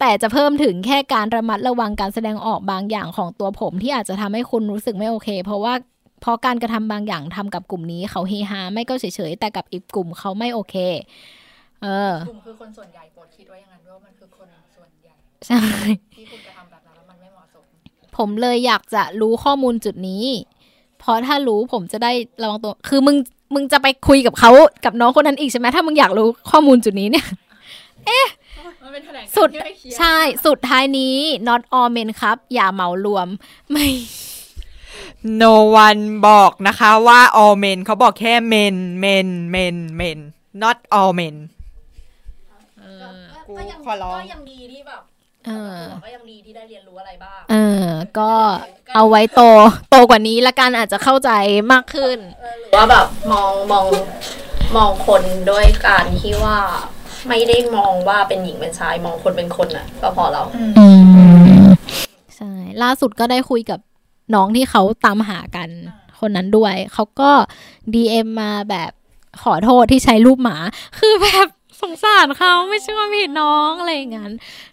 [0.00, 5.74] แต่จะเพิ่มถึงแค่การระมัดระวังการแสดงออกบางอย่างของตัวผมที่อาจจะทำให้คุณรู้สึกไม่โอเค เพราะว่า
[6.20, 10.74] เพราะการกระทำบางอย่างทำกับกลุ่มนี้ เขาเฮฮาไม่ก็เฉยๆแต่กับอีกกลุ่มเขาไม่โอเค
[11.82, 15.14] เออกลุ่มคือคนส่วนใหญ่โปรดคิดไว้อย่างนั้นว่ามันคือคนส่วนใหญ่
[15.46, 15.60] ใช่
[16.16, 17.64] ที่คุณกระทำแบบนั้นแล้วมันไม่เหมาะสม
[18.16, 20.24] ผมเลยอยากจะรู้ข้อมูลจุดนี้
[20.98, 22.12] เพราะถ้ารู้ผมจะได้
[22.42, 23.16] ระวังตัว คือมึง
[23.54, 24.50] มึงจะไปคุยกับเขา
[24.84, 27.26] กับน้องคนนั้นอีกใช่ไหมถ้ามึงอยากรู้ข้อมูลจุดนี้เนี่ย
[28.82, 31.16] มันเป็นแถลงสุดที่ไม่เคลียร์ใช่สุดท้ายนี้
[31.48, 33.28] not all men ครับ อย่าเหมารวม
[33.70, 33.86] ไม่
[35.42, 35.54] no
[35.86, 40.18] one บอกนะคะว่า all men เขาบอกแค่ men men men men
[40.62, 41.36] not all men
[43.46, 45.02] กูก็ยังขอร้องก็ยังดีที่แบบ
[45.46, 47.86] เออก็ยังดีที่ได้เรียนรู้อะไรบ้าง เออ
[48.18, 48.32] ก็
[48.94, 49.40] เอาไว้โต
[49.90, 51.30] โตกว่านี้ละกันอาจจะเข้าใจ
[51.72, 52.18] มากขึ้น
[52.60, 53.86] หรือว่าแบบมองมอง
[54.76, 56.58] มองคนด้วยการที่ว่า
[57.28, 60.46] ไม่ได้มองว่าเป็นหญิงเป็นชายมองคนเป็นคนน่ะ ก็พอแล้ว
[60.78, 60.86] อื
[61.64, 61.66] ม
[62.36, 62.52] ใช่
[62.82, 63.80] ล่าสุดก็ได้คุยกับ
[64.34, 65.68] น้องที่เขาตามหากัน
[66.20, 67.30] คนนั้นด้วย เขาก็
[67.94, 68.90] DM มาแบบ
[69.42, 70.56] ขอโทษที่ใช้รูปหมา
[70.98, 74.32] คือแบบส งสารเขาไม่ใช่ว่าผิดน้องอะไรอย่างนั้น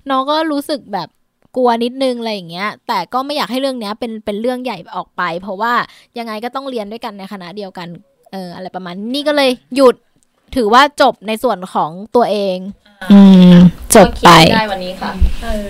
[0.09, 1.09] น้องก็รู้สึกแบบ
[1.55, 5.73] กลัวนิดนึงอะไรอย่างเงี้ย แต่ก็ไม่อยากให้เรื่องเนี้ยเป็นเป็นเรื่องใหญ่ออกไป เพราะว่า
[6.17, 7.87] ยังไงก็ต้องเรียนด้วยกันในคณะเดียวกัน
[8.31, 9.95] เอออะไรประมาณนี้นี่ก็เลยหยุด
[10.55, 12.57] ถือว่าจบในส่วนของตัวเอง
[13.11, 13.19] อื
[13.51, 13.55] ม
[13.95, 15.11] จบไปก็คิดได้วันนี้ค่ะ
[15.43, 15.65] เออ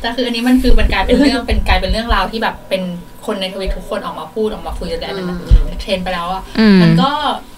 [0.00, 2.82] แต่คืออันนี้มันคือมันกลายเป็นเรื่องเป็นกลายเป็นเรื่องราวที่แบบเป็น
[3.26, 5.36] คนในทวิตทุกคนออกมาพูดออกมาคุยกันแล้วมัน
[5.82, 7.10] เทรนไปแล้วอะอืมมันก็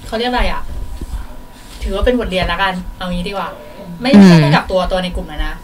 [0.07, 0.63] เขาเรียกอะไรอะ
[1.85, 3.49] ถือว่าเป็นบทเรียนละกัน เอางี้ดีกว่า
[4.01, 5.55] ไม่อืมใช่แค่กับตัวตัวในกลุ่มนะนะ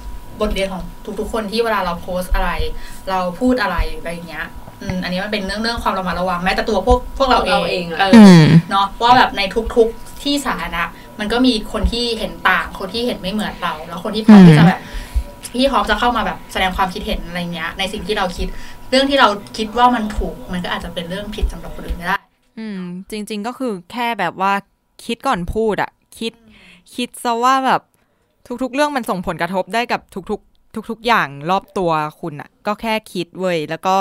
[0.41, 0.83] บทเรียนของ
[1.21, 2.51] ทุกๆคนที่เวลาเราโพสต์อะไร
[3.11, 4.47] เราพูดอะไรอะไรอย่างเงี้ย
[4.83, 9.43] อืมอันนี้มันเป็นเรื่องเรื่องความระมัดระวังแม้แต่ตัวพวกพวกเราเราเอเองงอะเอออืมเนาะว่าแบบใน
[9.77, 10.83] ทุกๆที่สาธารณะ
[11.21, 14.81] มันก็มีคนที่เห็นต่าง คนที่เห็นไม่เหมือนเรา แล้วคนที่พร้อมอืมที่จะแบบ
[15.53, 18.49] พี่พร้อมจะเข้ามาแบบแสดงความคิดเห็นอะไรเงี้ย ในสิ่งที่เราคิด
[18.91, 22.19] เรื่องที่เราคิดว่ามันถูก มันก็อาจจะเป็นเรื่องผิดสำหรับคนอื่นก็ได้
[22.59, 24.53] อืม จริง ๆ ก็คือแค่แบบว่า
[25.05, 25.91] คิดก่อนพูดอะ
[26.21, 26.33] คิด
[26.95, 27.81] คิดซะว่าแบบ
[28.63, 30.01] ทุกๆ เรื่องมันส่งผลกระทบได้กับ
[30.31, 31.91] ทุกๆ ทุก ๆ อย่างรอบตัว
[32.21, 33.97] คุณอะก็แค่คิดเว้ยแล้วก็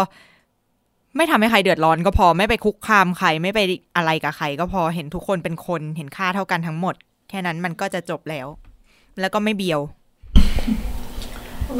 [1.16, 3.60] ไม่ทำให้ใครเดือดร้อนก็พอไม่ไปคุกคามใครไม่ไป
[3.96, 6.96] อะไรกับใครก็พอเห็นทุกคนเป็นคนเห็นค่าเท่ากันทั้งหมด
[7.30, 8.48] แค่นั้นมันก็จะจบแล้ว
[9.20, 9.80] แล้วก็ไม่เบียว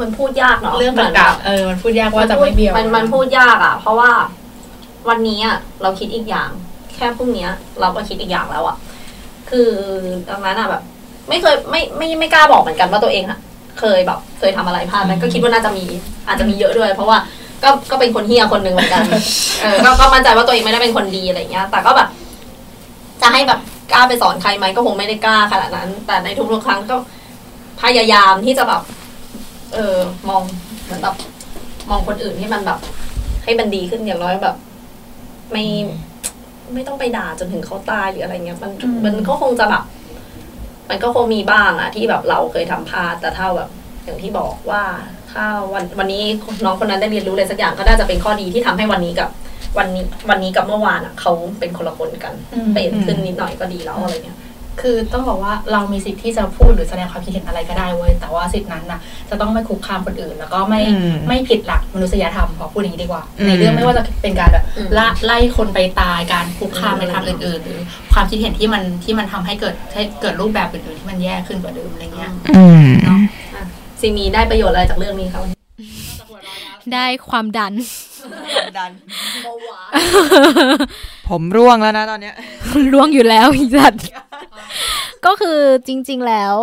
[0.00, 4.10] มันพูดยากเนาะเรื่องหมืนต่างแบบๆเออมันพูดยากว่าจะไม่เบียวมันมันพูดยากอะ เพราะว่า
[5.08, 6.48] วันนี้อะเราคิดอีกอย่าง
[6.94, 7.46] แค่พรุ่งนี้
[7.80, 8.76] เราก็คิดอีกอย่างแล้วอะ
[9.50, 9.70] คือ
[10.30, 10.82] ดังนั้นอะแบบ
[11.28, 13.38] ไม่เคยไม่ไม่ไม่กล้าบอกเหมือนกันว่าตัวเองอะ
[13.80, 15.84] เคยแบบ เคยทำอะไรพลาดไหมก็คิดว่าน่าจะมี
[16.26, 17.18] อาจจะมีเยอะด้วย เพราะว่า
[17.62, 19.02] ก็ก็เป็นคนเฮียคนหนึ่งเหมือนกัน
[19.62, 22.08] เออก็ก็มั่นใจว่าตัวเองไม่ได้เป็นคนดีอะไรเงี้ย แต่ก็แบบ
[23.22, 23.60] จะให้แบบ
[23.92, 26.96] กล้าไปสอนใครไหมก็คงไม่ได้กล้าขนาดนั้น แต่ในทุกๆครั้งก็
[27.82, 28.82] พยายามที่จะแบบ
[29.74, 29.96] เออ
[30.28, 30.42] มอง
[30.84, 31.16] เหมือนแบบ
[31.90, 32.78] มองคนอื่นให้มันแบบ
[33.44, 34.56] ให้มันดีขึ้นอย่างน้อยแบบ
[35.52, 35.64] ไม่
[36.74, 39.82] ไม่ต้องไปด่าจนถึงเขาตายหรืออะไรเงี้ยมันอืมมันก็คงจะแบบ
[40.90, 43.68] มันก็คงมีบ้างอะที่แบบเราเคยทำพลาดแต่ถ้าแบบ
[44.04, 44.82] อย่างที่บอกว่า
[45.32, 46.24] ถ้าวันวันนี้
[46.64, 49.28] น้องคนนั้นได้เรียนรู้อะไรสักอย่างก็น่าจะเป็นข้อดีที่ทำให้วันนี้กับ
[49.78, 54.38] วันนี้วันนี้กับเมื่อวานอะเขาเป็นคนละคนกันอืมเปลี่ยนขึ้นนิดหน่อยก็ดีแล้วอะไรเงี้ย
[54.82, 59.00] คือต้องบอกว่าเรามีสิทธิ์ที่จะพูดหรือแสดงความคิดเห็นอะไรก็ได้เว้ยแต่ว่าสิทธินั้นน่ะ
[59.30, 67.80] จะต้องไม่คุกคามคนอื่น แล้วก็ไม่อืมไม่ผิดหลักมนุษยธรรมขอพูดอย่างนี้ดีกว่าอืมในเรื่องไม่ว่าจะเป็นการแบบอืมละไล่คนไปตายการคุกคามอืมในทางอื่น ๆ หรือ
[68.12, 72.88] ความคิดเห็นที่มันที่มันทำให้เกิดให้เกิดรูปแบบอื่นๆที่มันแย่ขึ้นกว่าเดิมอะไรเงี้ยอืม
[74.00, 75.42] ซีมีได้ประโยชน์อะไรจากเรื่องนี้ครับ
[76.94, 77.72] ได้ความดัน
[78.78, 78.90] ดัน
[81.28, 82.34] ผมร่วงแล้วนะตอนเนี้ย
[82.92, 84.02] ล่วงอยู่แล้วอีสัตว์
[85.26, 86.54] ก็คือจริง ๆแล้ว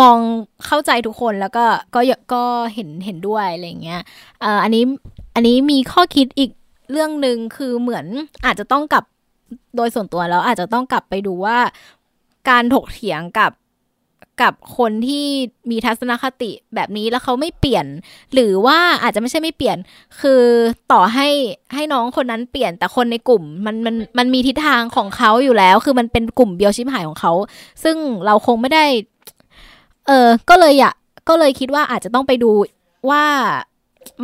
[0.00, 0.18] มอง
[0.66, 1.64] เข้าใจทุกคนแล้วก็
[1.94, 2.00] ก็
[2.34, 2.42] ก็
[2.74, 4.02] เห็นเห็นด้วยอะไรเงี้ย
[4.40, 4.84] เอ่ออันนี้
[5.34, 6.50] อันนี้มีข้อคิดอีก
[6.90, 8.06] เรื่องหนึ่งคือเหมือน
[8.44, 9.04] อาจจะต้องกลับ
[9.76, 11.58] โดยส่วนตัวแล้วอาจจะต้องกลับไปดูว่า
[12.50, 13.50] การถกเถียงกับ
[14.42, 15.24] กับคนที่
[15.70, 17.86] มีทัศนคติแบบนี้แล้วเขาไม่เปลี่ยน
[18.34, 19.76] หรือว่าอาจจะไม่ใช่ไม่เปลี่ยน
[20.20, 20.42] คือ
[20.92, 21.28] ต่อให้
[21.74, 27.32] ให้น้องคนนั้นเปลี่ยนแต่คนในกลุ่มมันมันมันมีทิศทางของเขาอยู่แล้ว คือมันเป็นกลุ่มเบียวชิบหายของเขา
[27.84, 28.84] ซึ่งเราคงไม่ได้
[30.06, 30.94] เออก็เลยอยาก
[31.28, 32.50] ก็เลยคิดว่าอาจจะต้องไปดู
[33.10, 33.24] ว่า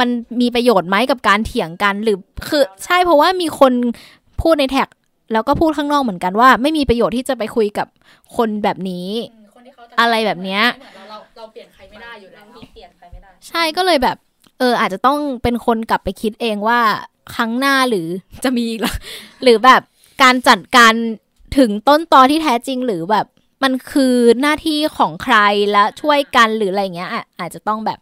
[0.01, 0.09] มัน
[0.41, 3.73] มีประโยชน์ไหมกับการเถียงกันหรือคือใช่เพราะว่ามีคน
[4.43, 4.89] พูดในแท็ก
[5.33, 7.87] แล้วก็พูดข้างนอกเหมือนกันว่า ไม่มีประโยชน์ที่จะไปคุยกับ
[8.37, 9.07] คนแบบนี้
[10.01, 10.63] อะไรแบบเนี้ย
[11.09, 14.17] เราเราเปลี่ยนใครไม่ได้อยู่แล้วเปลี่ยนใครไม่ได้ ใช่ก็เลยแบบ
[14.59, 16.81] เออ อาจจะต้องเป็นคนกลับไปคิดเองว่า
[17.35, 18.07] ครั้งหน้าหรือ
[18.45, 18.95] จะมีอีกเหรอ
[19.43, 19.81] หรือแบบ
[20.23, 20.95] การจัดการ
[21.59, 23.27] ถึงต้นตอที่แท้จริงหรือแบบ
[23.63, 25.37] มันคือหน้าที่ของใคร
[25.73, 27.99] และช่วยกันหรืออะไรเงี้ยอะอาจจะต้องแบบ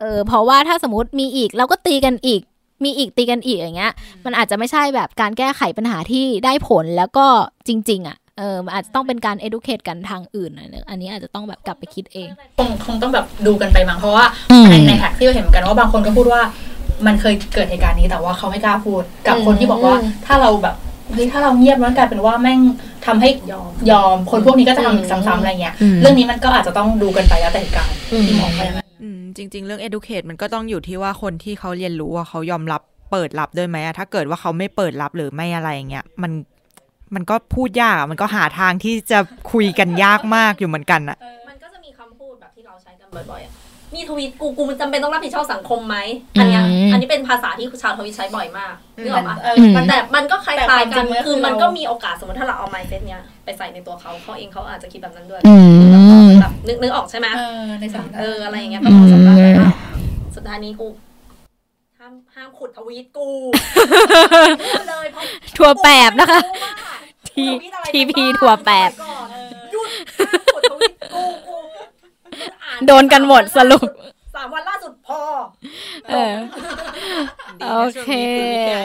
[0.00, 2.42] เออเพราะว่าถ้าสมมติมีอีกเราก็ตีกันอีก
[2.84, 3.92] มีอีกตีกันอีกอย่างเงี้ย
[4.24, 7.26] มันอาจจะไม่ใช่แบบการแก้ไขปัญหาที่ได้ผลแล้วก็
[7.68, 12.28] จริง ๆ อะ เออมันอาจจะต้องเป็นการ educate กันทางอื่นอะเนอะอันนี้อาจจะต้องแบบกลับไปคิดเอง
[12.58, 16.42] คงคงต้องแบบดูกันไปมั้งเพราะว่าอืมในในแท็กที่เราเห็นเหมือนกันว่าบางคนก็พูดว่า
[17.06, 20.76] มันเคยเกิดเหตุการณ์นี้แต่ว่าเขาไม่กล้าพูดกับคนที่บอกว่าอืมถ้าเราแบบ
[21.12, 22.60] เฮ้ยถ้าเราเงียบมันกลายเป็นว่าแม่ง
[23.06, 36.32] ทำให้ยอมยอม คนพวกนี้ก็จะทำอีกซ้ำๆอะไรเงี้ยอืมเรื่องนี้มันก็อาจจะต้องดูกันไปแล้วแต่เหตุการณ์ที่มองไปยังไงอืมจริง ๆ เรื่อง educate มันก็ต้องอยู่ที่ว่าคนที่เขาเรียนรู้ว่าเขายอมรับเปิดรับด้วยไหมอะถ้าเกิดว่าเขาไม่เปิดรับหรือไม่อะไรอย่างเงี้ยมัน
[37.14, 39.18] มันก็พูดยากอะมันก็หาทางที่จะ
[39.52, 41.16] คุยกันยากมากอยู่เหมือนกันอะ
[41.48, 43.52] มันก็จะมีคำพูดแบบที่เราใช้กันบ่อยๆอะ
[43.94, 45.96] มีทวีตกูกูมันจำเป็นต้องรับผิดชอบสังคมไหม
[46.38, 55.54] อันเนี้ยอืมอันนี้เป็นภาษาที่ชาวทวีตใช้บ่อยมากนึกออกปะเออมันแต่มันก็คล้ายๆแต่ความจกัรินงมันก็คือคือมันเราก็มีโอกาสสมมติถ้าเราเอาไมเซ็ตเนี้ยไปใส่ในตัวเขาเขาเองเขาอาจจะคิดแบบนั้นด้วยอื
[56.26, 59.72] มแบบนึกนึกออกใช่ไหมเออในสถานเอออะไรอย่างเงี้ยก็มองสำหรับแบบว่า
[60.36, 60.88] สุดท้ายนี้กู
[61.98, 63.28] ห้ามห้ามขุดทวีตกู
[64.76, 65.24] พูดเลยเพราะ
[65.56, 66.72] ถั่วแปบนะคะกูว่า
[67.34, 69.28] ทีกูทวิตอะไรทีพีไปบ้างถั่วแปบก่อน
[69.72, 71.56] หยุดห้ามขุดทวีตกูกู
[72.62, 73.88] อ่าโดนกันหมดสรุป
[74.36, 75.20] สามวันล่าสุดพอ
[76.10, 76.34] เออ
[77.70, 78.08] โอเค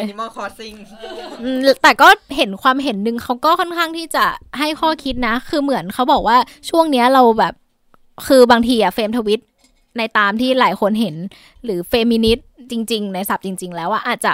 [0.03, 0.77] Animal Crossing
[1.43, 4.25] อืมแต่ก็เห็นความเห็นหนึ่งเขาก็ค่อนข้างที่จะ
[4.59, 6.37] ให้ข้อคิดนะ คือเหมือนเขาบอกว่า
[6.69, 7.53] ช่วงเนี้ยเราแบบ
[8.27, 9.41] คือบางทีอะเฟมทวิต
[9.97, 11.15] ในตามที่หลายคนเห็น
[11.63, 14.31] หรือเฟมินิสต์จริง ๆ ในศัพท์จริง ๆ แล้วอะอาจจะ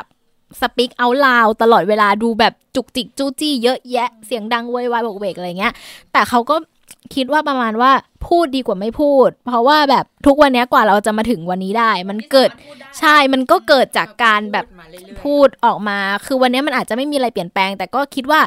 [0.61, 5.73] speak out loud ตลอดเวลาดูแบบจุกจิกจู้จี้เยอะแยะเสียงดังโวยวายโวกเวกอะไรเงี้ย
[6.13, 6.55] แต่เขาก็
[7.15, 7.91] คิดว่าประมาณว่า
[8.27, 12.49] พูดดีกว่าไม่พูด เพราะว่าแบบทุกวันเนี้ยกว่าเราจะมาถึงวันนี้ได้ มันเกิด
[12.99, 14.65] ใช่มันก็เกิดจากการแบบ
[15.23, 18.41] พูดออกมา คือวันนี้มันอาจจะไม่มีอะไรเปลี่ยนแปลง แต่ก็คิดว่า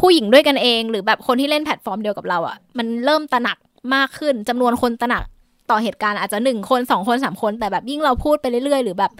[0.00, 3.58] ผู้หญิงด้วยกันเอง หรือแบบคนที่เล่นแพลตฟอร์มเดียวกับเราอะ่ะ มันเริ่มตระหนัก
[3.94, 5.22] มากขึ้นจำนวนคนตระหนัก
[5.70, 9.12] ต่อเหตุการณ์อาจจะหนึ่งคนสองคนสามคน แต่แบบยิ่งเราพูดไปเรื่อยๆ หรือแบบ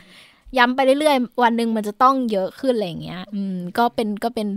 [0.59, 4.49] ย้ำไปเรื่อยๆ วันหนึ่งมันจะต้องเยอะขึ้นอะไรอย่างเงี้ย อืม ก็เป็นก็เป็น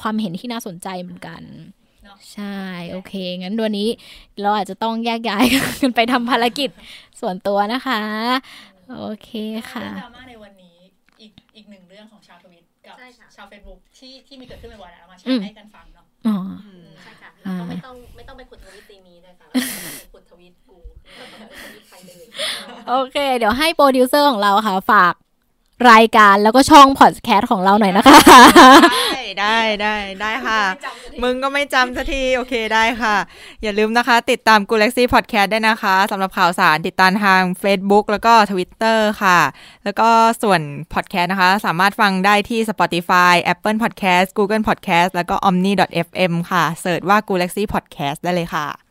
[0.00, 1.42] ความเห็นที่น่าสนใจเหมือนกัน
[2.02, 2.44] เนอะใช่
[2.90, 3.88] โอเค งั้นวันนี้
[4.40, 5.44] เราอาจจะต้องแยกย้าย
[5.82, 6.70] กันไปทำภารกิจ
[7.20, 8.00] ส่วนตัวนะคะ
[9.00, 9.30] โอเค
[9.72, 10.76] ค่ะเรื่องดราม่าในวันนี้
[11.20, 16.36] อีกอีกหนึ่งเรื่องของชาวทวิตกับใช่ค่ะชาวเฟซบุ๊กที่ที่มีเกิดขึ้นบ่อยๆแล้วเอามาแชอืมร์ให้กันฟังเนาะอ๋อ
[17.02, 19.48] ใช่ค่ะอ่าแล้วก็ไม่ต้องไม่ต้องไปขุดทวิตตีมีด้วยค่ะ
[22.88, 25.14] โอเค เดี๋ยวให้โปรดิวเซอร์ของเราค่ะ ฝาก
[25.90, 28.18] รายการแล้วก็ช่องพอดแคสต์ของเราหน่อยนะคะ
[29.10, 30.62] ได้ได้ได้ได้ค่ะ
[31.22, 33.16] มึงก็ไม่จำสักที โอเคได้ค่ะ
[33.62, 39.40] อย่าลืมนะคะ ติดตามกูเล็กซี่พอดแคสต์ได้นะคะสำหรับข่าวสารติดตามทาง Facebook แล้วก็ Twitter ค่ะ
[39.84, 40.08] แล้วก็
[40.42, 40.60] ส่วน
[40.94, 47.64] พอดแคสต์นะคะ สามารถฟังได้ที่ Spotify Apple Podcast Google Podcast แล้วก็ omni.fm ค่ะเสิร์ชว่า g a l a x y
[47.74, 48.83] Podcast ได้เลยค่ะ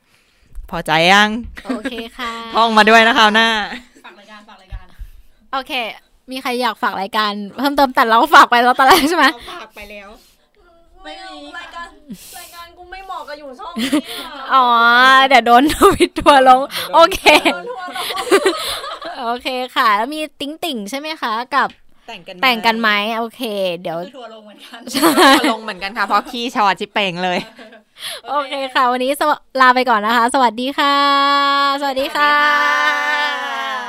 [0.75, 1.29] พอใจยัง
[1.65, 3.49] โอเคค่ะท่องมาด้วยนะคะหน้า
[4.05, 4.85] ฝากรายการฝากรายการ
[5.53, 5.71] โอเค
[6.31, 10.09] มีใครอยากฝากรายการ เพิ่มเติมแต่เราฝากไปแล้วตอนแรกใช่ไหมฝากไปแล้ว
[11.03, 11.87] ไม่มีรายการ
[12.39, 14.65] รายการกูไม่เหมาะกับอยู่ช่องนี้ะอ๋อ
[15.27, 16.61] เดี๋ยวโดนทวิตทัวร์ลง
[16.95, 17.19] โอเค
[17.53, 18.07] โดนทัวร์ลง
[19.23, 21.69] โอเคค่ะ แล้วมีติ๊งติ่งใช่ไหมคะ กับ
[22.07, 23.41] แต่งกันแต่งกันไหมโอเค
[23.81, 24.79] เดี๋ยวคือทัวร์ลงเหมือนกัน
[25.51, 27.39] ลงเหมือนกันค่ะเพราะขี้ชอชิเป่งเลย
[28.27, 29.31] โอเคค่ะ วันนี้สว
[29.61, 30.97] ลาไปก่อนนะคะ สวัสดีค่ะ
[31.81, 33.82] สวัสดีค่ะ